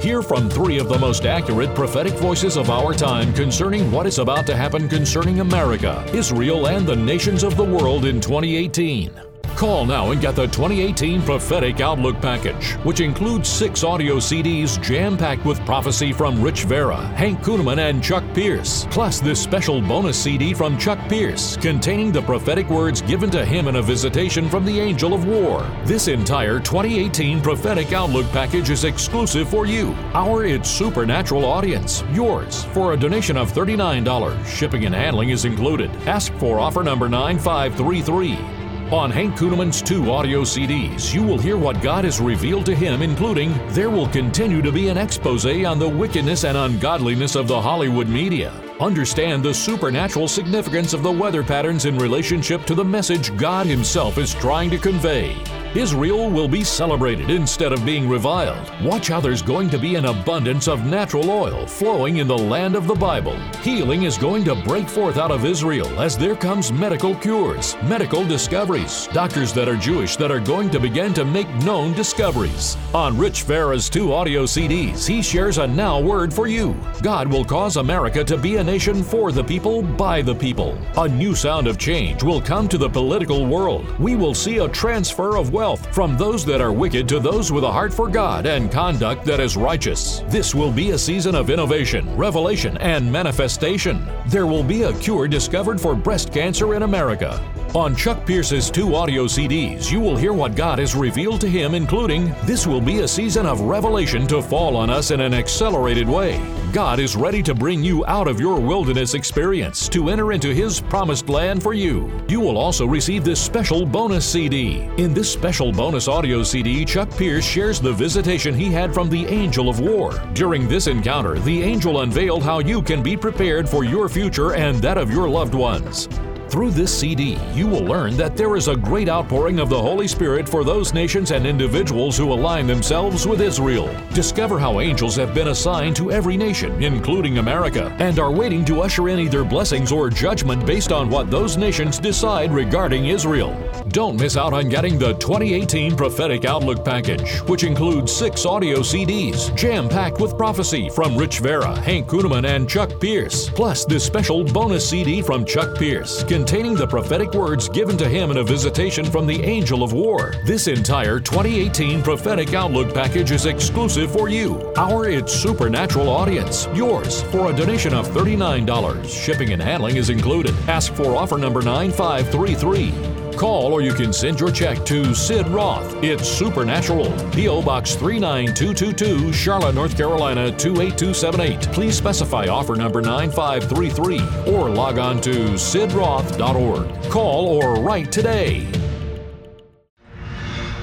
Hear 0.00 0.22
from 0.22 0.48
three 0.48 0.78
of 0.78 0.88
the 0.88 0.98
most 1.00 1.26
accurate 1.26 1.74
prophetic 1.74 2.12
voices 2.12 2.56
of 2.56 2.70
our 2.70 2.94
time 2.94 3.34
concerning 3.34 3.90
what 3.90 4.06
is 4.06 4.20
about 4.20 4.46
to 4.46 4.54
happen 4.54 4.88
concerning 4.88 5.40
America, 5.40 6.08
Israel, 6.14 6.68
and 6.68 6.86
the 6.86 6.94
nations 6.94 7.42
of 7.42 7.56
the 7.56 7.64
world 7.64 8.04
in 8.04 8.20
2018. 8.20 9.27
Call 9.58 9.86
now 9.86 10.12
and 10.12 10.20
get 10.20 10.36
the 10.36 10.46
2018 10.46 11.20
Prophetic 11.22 11.80
Outlook 11.80 12.20
Package, 12.20 12.74
which 12.84 13.00
includes 13.00 13.48
six 13.48 13.82
audio 13.82 14.18
CDs 14.18 14.80
jam 14.80 15.16
packed 15.16 15.44
with 15.44 15.58
prophecy 15.66 16.12
from 16.12 16.40
Rich 16.40 16.62
Vera, 16.62 17.04
Hank 17.16 17.40
Kunneman, 17.40 17.90
and 17.90 18.00
Chuck 18.00 18.22
Pierce, 18.34 18.86
plus 18.88 19.18
this 19.18 19.42
special 19.42 19.82
bonus 19.82 20.16
CD 20.16 20.54
from 20.54 20.78
Chuck 20.78 21.00
Pierce 21.08 21.56
containing 21.56 22.12
the 22.12 22.22
prophetic 22.22 22.68
words 22.68 23.02
given 23.02 23.30
to 23.30 23.44
him 23.44 23.66
in 23.66 23.74
a 23.74 23.82
visitation 23.82 24.48
from 24.48 24.64
the 24.64 24.78
Angel 24.78 25.12
of 25.12 25.24
War. 25.24 25.68
This 25.84 26.06
entire 26.06 26.60
2018 26.60 27.40
Prophetic 27.40 27.92
Outlook 27.92 28.30
Package 28.30 28.70
is 28.70 28.84
exclusive 28.84 29.48
for 29.48 29.66
you, 29.66 29.92
our 30.14 30.44
It's 30.44 30.70
Supernatural 30.70 31.44
audience, 31.44 32.04
yours, 32.12 32.62
for 32.66 32.92
a 32.92 32.96
donation 32.96 33.36
of 33.36 33.52
$39. 33.52 34.46
Shipping 34.46 34.84
and 34.84 34.94
handling 34.94 35.30
is 35.30 35.44
included. 35.44 35.90
Ask 36.06 36.32
for 36.34 36.60
offer 36.60 36.84
number 36.84 37.08
9533. 37.08 38.57
On 38.90 39.10
Hank 39.10 39.36
Kunneman's 39.36 39.82
two 39.82 40.10
audio 40.10 40.44
CDs, 40.44 41.12
you 41.12 41.22
will 41.22 41.36
hear 41.36 41.58
what 41.58 41.82
God 41.82 42.06
has 42.06 42.22
revealed 42.22 42.64
to 42.64 42.74
him, 42.74 43.02
including 43.02 43.52
There 43.68 43.90
will 43.90 44.08
continue 44.08 44.62
to 44.62 44.72
be 44.72 44.88
an 44.88 44.96
expose 44.96 45.44
on 45.44 45.78
the 45.78 45.86
wickedness 45.86 46.44
and 46.44 46.56
ungodliness 46.56 47.36
of 47.36 47.48
the 47.48 47.60
Hollywood 47.60 48.08
media. 48.08 48.50
Understand 48.80 49.42
the 49.42 49.52
supernatural 49.52 50.26
significance 50.26 50.94
of 50.94 51.02
the 51.02 51.12
weather 51.12 51.44
patterns 51.44 51.84
in 51.84 51.98
relationship 51.98 52.64
to 52.64 52.74
the 52.74 52.84
message 52.84 53.36
God 53.36 53.66
Himself 53.66 54.16
is 54.16 54.32
trying 54.32 54.70
to 54.70 54.78
convey. 54.78 55.36
Israel 55.74 56.30
will 56.30 56.48
be 56.48 56.64
celebrated 56.64 57.28
instead 57.28 57.74
of 57.74 57.84
being 57.84 58.08
reviled. 58.08 58.72
Watch 58.82 59.08
how 59.08 59.20
there's 59.20 59.42
going 59.42 59.68
to 59.68 59.78
be 59.78 59.96
an 59.96 60.06
abundance 60.06 60.66
of 60.66 60.86
natural 60.86 61.30
oil 61.30 61.66
flowing 61.66 62.16
in 62.16 62.26
the 62.26 62.36
land 62.36 62.74
of 62.74 62.86
the 62.86 62.94
Bible. 62.94 63.38
Healing 63.62 64.04
is 64.04 64.16
going 64.16 64.44
to 64.44 64.54
break 64.54 64.88
forth 64.88 65.18
out 65.18 65.30
of 65.30 65.44
Israel 65.44 65.88
as 66.00 66.16
there 66.16 66.34
comes 66.34 66.72
medical 66.72 67.14
cures, 67.14 67.76
medical 67.82 68.24
discoveries, 68.24 69.08
doctors 69.08 69.52
that 69.52 69.68
are 69.68 69.76
Jewish 69.76 70.16
that 70.16 70.30
are 70.30 70.40
going 70.40 70.70
to 70.70 70.80
begin 70.80 71.12
to 71.14 71.24
make 71.24 71.48
known 71.56 71.92
discoveries. 71.92 72.78
On 72.94 73.18
Rich 73.18 73.42
Vera's 73.42 73.90
two 73.90 74.14
audio 74.14 74.44
CDs, 74.44 75.06
he 75.06 75.20
shares 75.20 75.58
a 75.58 75.66
now 75.66 76.00
word 76.00 76.32
for 76.32 76.48
you. 76.48 76.74
God 77.02 77.28
will 77.28 77.44
cause 77.44 77.76
America 77.76 78.24
to 78.24 78.38
be 78.38 78.56
a 78.56 78.64
nation 78.64 79.02
for 79.02 79.32
the 79.32 79.44
people, 79.44 79.82
by 79.82 80.22
the 80.22 80.34
people. 80.34 80.78
A 80.96 81.06
new 81.06 81.34
sound 81.34 81.66
of 81.66 81.76
change 81.76 82.22
will 82.22 82.40
come 82.40 82.68
to 82.68 82.78
the 82.78 82.88
political 82.88 83.44
world. 83.46 83.86
We 83.98 84.16
will 84.16 84.34
see 84.34 84.58
a 84.58 84.68
transfer 84.68 85.36
of 85.36 85.52
wealth 85.58 85.92
from 85.92 86.16
those 86.16 86.44
that 86.44 86.60
are 86.60 86.72
wicked 86.72 87.08
to 87.08 87.18
those 87.18 87.50
with 87.50 87.64
a 87.64 87.72
heart 87.72 87.92
for 87.92 88.06
God 88.06 88.46
and 88.46 88.70
conduct 88.70 89.24
that 89.24 89.40
is 89.40 89.56
righteous. 89.56 90.20
This 90.28 90.54
will 90.54 90.70
be 90.70 90.90
a 90.90 90.98
season 90.98 91.34
of 91.34 91.50
innovation, 91.50 92.16
revelation, 92.16 92.76
and 92.76 93.10
manifestation. 93.10 94.06
There 94.28 94.46
will 94.46 94.62
be 94.62 94.84
a 94.84 94.92
cure 95.00 95.26
discovered 95.26 95.80
for 95.80 95.96
breast 95.96 96.32
cancer 96.32 96.76
in 96.76 96.84
America. 96.84 97.42
On 97.74 97.96
Chuck 97.96 98.24
Pierce's 98.24 98.70
two 98.70 98.94
audio 98.94 99.24
CDs, 99.24 99.90
you 99.90 99.98
will 99.98 100.16
hear 100.16 100.32
what 100.32 100.54
God 100.54 100.78
has 100.78 100.94
revealed 100.94 101.40
to 101.40 101.48
him, 101.48 101.74
including 101.74 102.32
This 102.44 102.64
will 102.64 102.80
be 102.80 103.00
a 103.00 103.08
season 103.08 103.44
of 103.44 103.62
revelation 103.62 104.28
to 104.28 104.40
fall 104.40 104.76
on 104.76 104.90
us 104.90 105.10
in 105.10 105.20
an 105.20 105.34
accelerated 105.34 106.08
way. 106.08 106.38
God 106.72 107.00
is 107.00 107.16
ready 107.16 107.42
to 107.44 107.54
bring 107.54 107.82
you 107.82 108.04
out 108.04 108.28
of 108.28 108.38
your 108.38 108.60
wilderness 108.60 109.14
experience 109.14 109.88
to 109.88 110.10
enter 110.10 110.32
into 110.32 110.52
His 110.52 110.82
promised 110.82 111.30
land 111.30 111.62
for 111.62 111.72
you. 111.72 112.12
You 112.28 112.40
will 112.40 112.58
also 112.58 112.86
receive 112.86 113.24
this 113.24 113.40
special 113.40 113.86
bonus 113.86 114.26
CD. 114.26 114.80
In 114.98 115.14
this 115.14 115.32
special 115.32 115.72
bonus 115.72 116.08
audio 116.08 116.42
CD, 116.42 116.84
Chuck 116.84 117.08
Pierce 117.16 117.46
shares 117.46 117.80
the 117.80 117.94
visitation 117.94 118.54
he 118.54 118.70
had 118.70 118.92
from 118.92 119.08
the 119.08 119.24
Angel 119.28 119.70
of 119.70 119.80
War. 119.80 120.12
During 120.34 120.68
this 120.68 120.88
encounter, 120.88 121.38
the 121.38 121.62
angel 121.62 122.00
unveiled 122.02 122.42
how 122.42 122.58
you 122.58 122.82
can 122.82 123.02
be 123.02 123.16
prepared 123.16 123.66
for 123.66 123.82
your 123.82 124.06
future 124.10 124.52
and 124.52 124.76
that 124.82 124.98
of 124.98 125.10
your 125.10 125.26
loved 125.26 125.54
ones. 125.54 126.06
Through 126.48 126.70
this 126.70 126.98
CD, 126.98 127.36
you 127.52 127.66
will 127.66 127.84
learn 127.84 128.16
that 128.16 128.34
there 128.34 128.56
is 128.56 128.68
a 128.68 128.76
great 128.76 129.06
outpouring 129.06 129.58
of 129.60 129.68
the 129.68 129.80
Holy 129.80 130.08
Spirit 130.08 130.48
for 130.48 130.64
those 130.64 130.94
nations 130.94 131.30
and 131.30 131.46
individuals 131.46 132.16
who 132.16 132.32
align 132.32 132.66
themselves 132.66 133.26
with 133.26 133.42
Israel. 133.42 133.94
Discover 134.14 134.58
how 134.58 134.80
angels 134.80 135.14
have 135.16 135.34
been 135.34 135.48
assigned 135.48 135.94
to 135.96 136.10
every 136.10 136.38
nation, 136.38 136.82
including 136.82 137.36
America, 137.36 137.94
and 137.98 138.18
are 138.18 138.30
waiting 138.30 138.64
to 138.64 138.80
usher 138.80 139.10
in 139.10 139.20
either 139.20 139.44
blessings 139.44 139.92
or 139.92 140.08
judgment 140.08 140.64
based 140.64 140.90
on 140.90 141.10
what 141.10 141.30
those 141.30 141.58
nations 141.58 141.98
decide 141.98 142.50
regarding 142.50 143.06
Israel. 143.06 143.54
Don't 143.98 144.20
miss 144.20 144.36
out 144.36 144.52
on 144.52 144.68
getting 144.68 144.96
the 144.96 145.14
2018 145.14 145.96
Prophetic 145.96 146.44
Outlook 146.44 146.84
Package, 146.84 147.40
which 147.48 147.64
includes 147.64 148.12
six 148.14 148.46
audio 148.46 148.78
CDs, 148.78 149.52
jam 149.56 149.88
packed 149.88 150.20
with 150.20 150.38
prophecy 150.38 150.88
from 150.88 151.16
Rich 151.16 151.40
Vera, 151.40 151.76
Hank 151.80 152.06
Kunneman, 152.06 152.46
and 152.46 152.68
Chuck 152.68 153.00
Pierce, 153.00 153.50
plus 153.50 153.84
this 153.84 154.04
special 154.04 154.44
bonus 154.44 154.88
CD 154.88 155.20
from 155.20 155.44
Chuck 155.44 155.76
Pierce 155.76 156.22
containing 156.22 156.76
the 156.76 156.86
prophetic 156.86 157.34
words 157.34 157.68
given 157.68 157.98
to 157.98 158.08
him 158.08 158.30
in 158.30 158.36
a 158.36 158.44
visitation 158.44 159.04
from 159.04 159.26
the 159.26 159.42
Angel 159.42 159.82
of 159.82 159.92
War. 159.92 160.32
This 160.46 160.68
entire 160.68 161.18
2018 161.18 162.00
Prophetic 162.04 162.54
Outlook 162.54 162.94
package 162.94 163.32
is 163.32 163.46
exclusive 163.46 164.12
for 164.12 164.28
you, 164.28 164.72
our 164.76 165.08
It's 165.08 165.32
Supernatural 165.32 166.08
audience, 166.08 166.68
yours, 166.72 167.22
for 167.32 167.50
a 167.50 167.56
donation 167.56 167.94
of 167.94 168.06
$39. 168.06 169.08
Shipping 169.08 169.52
and 169.52 169.60
handling 169.60 169.96
is 169.96 170.08
included. 170.08 170.54
Ask 170.68 170.94
for 170.94 171.16
offer 171.16 171.36
number 171.36 171.62
9533. 171.62 173.27
Call 173.38 173.72
or 173.72 173.82
you 173.82 173.94
can 173.94 174.12
send 174.12 174.40
your 174.40 174.50
check 174.50 174.84
to 174.86 175.14
Sid 175.14 175.46
Roth. 175.46 176.02
It's 176.02 176.28
Supernatural. 176.28 177.12
P.O. 177.30 177.62
Box 177.62 177.94
39222, 177.94 179.32
Charlotte, 179.32 179.76
North 179.76 179.96
Carolina 179.96 180.50
28278. 180.50 181.72
Please 181.72 181.96
specify 181.96 182.48
offer 182.48 182.74
number 182.74 183.00
9533 183.00 184.52
or 184.52 184.68
log 184.68 184.98
on 184.98 185.20
to 185.20 185.54
sidroth.org. 185.54 187.10
Call 187.12 187.46
or 187.46 187.76
write 187.80 188.10
today. 188.10 188.66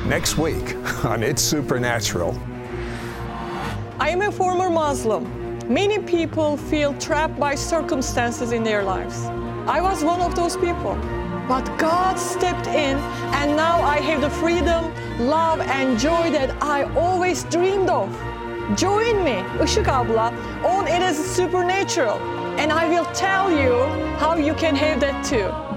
Next 0.06 0.38
week 0.38 0.76
on 1.04 1.24
It's 1.24 1.42
Supernatural. 1.42 2.40
I 4.00 4.12
am 4.12 4.22
a 4.22 4.32
former 4.32 4.70
Muslim. 4.70 5.28
Many 5.68 6.00
people 6.00 6.56
feel 6.56 6.94
trapped 7.00 7.38
by 7.38 7.56
circumstances 7.56 8.54
in 8.54 8.64
their 8.64 8.82
lives. 8.82 9.26
I 9.68 9.82
was 9.82 10.06
one 10.06 10.22
of 10.22 10.36
those 10.36 10.56
people. 10.56 10.98
But 11.48 11.78
God 11.78 12.18
stepped 12.18 12.68
in, 12.68 12.98
and 13.34 13.56
now 13.56 13.82
I 13.82 14.00
have 14.00 14.22
the 14.22 14.30
freedom, 14.30 14.92
love, 15.20 15.60
and 15.62 16.00
joy 16.00 16.32
that 16.32 16.56
I 16.62 16.84
always 16.96 17.44
dreamed 17.44 17.90
of. 17.90 18.10
Join 18.76 19.24
me, 19.24 19.44
Işık 19.64 19.88
abla, 19.88 20.34
on 20.64 20.88
It 20.88 21.02
is 21.04 21.18
Supernatural, 21.36 22.18
and 22.58 22.72
I 22.72 22.90
will 22.90 23.06
tell 23.14 23.52
you 23.52 23.86
how 24.18 24.38
you 24.38 24.56
can 24.56 24.76
have 24.76 25.00
that 25.02 25.24
too. 25.24 25.75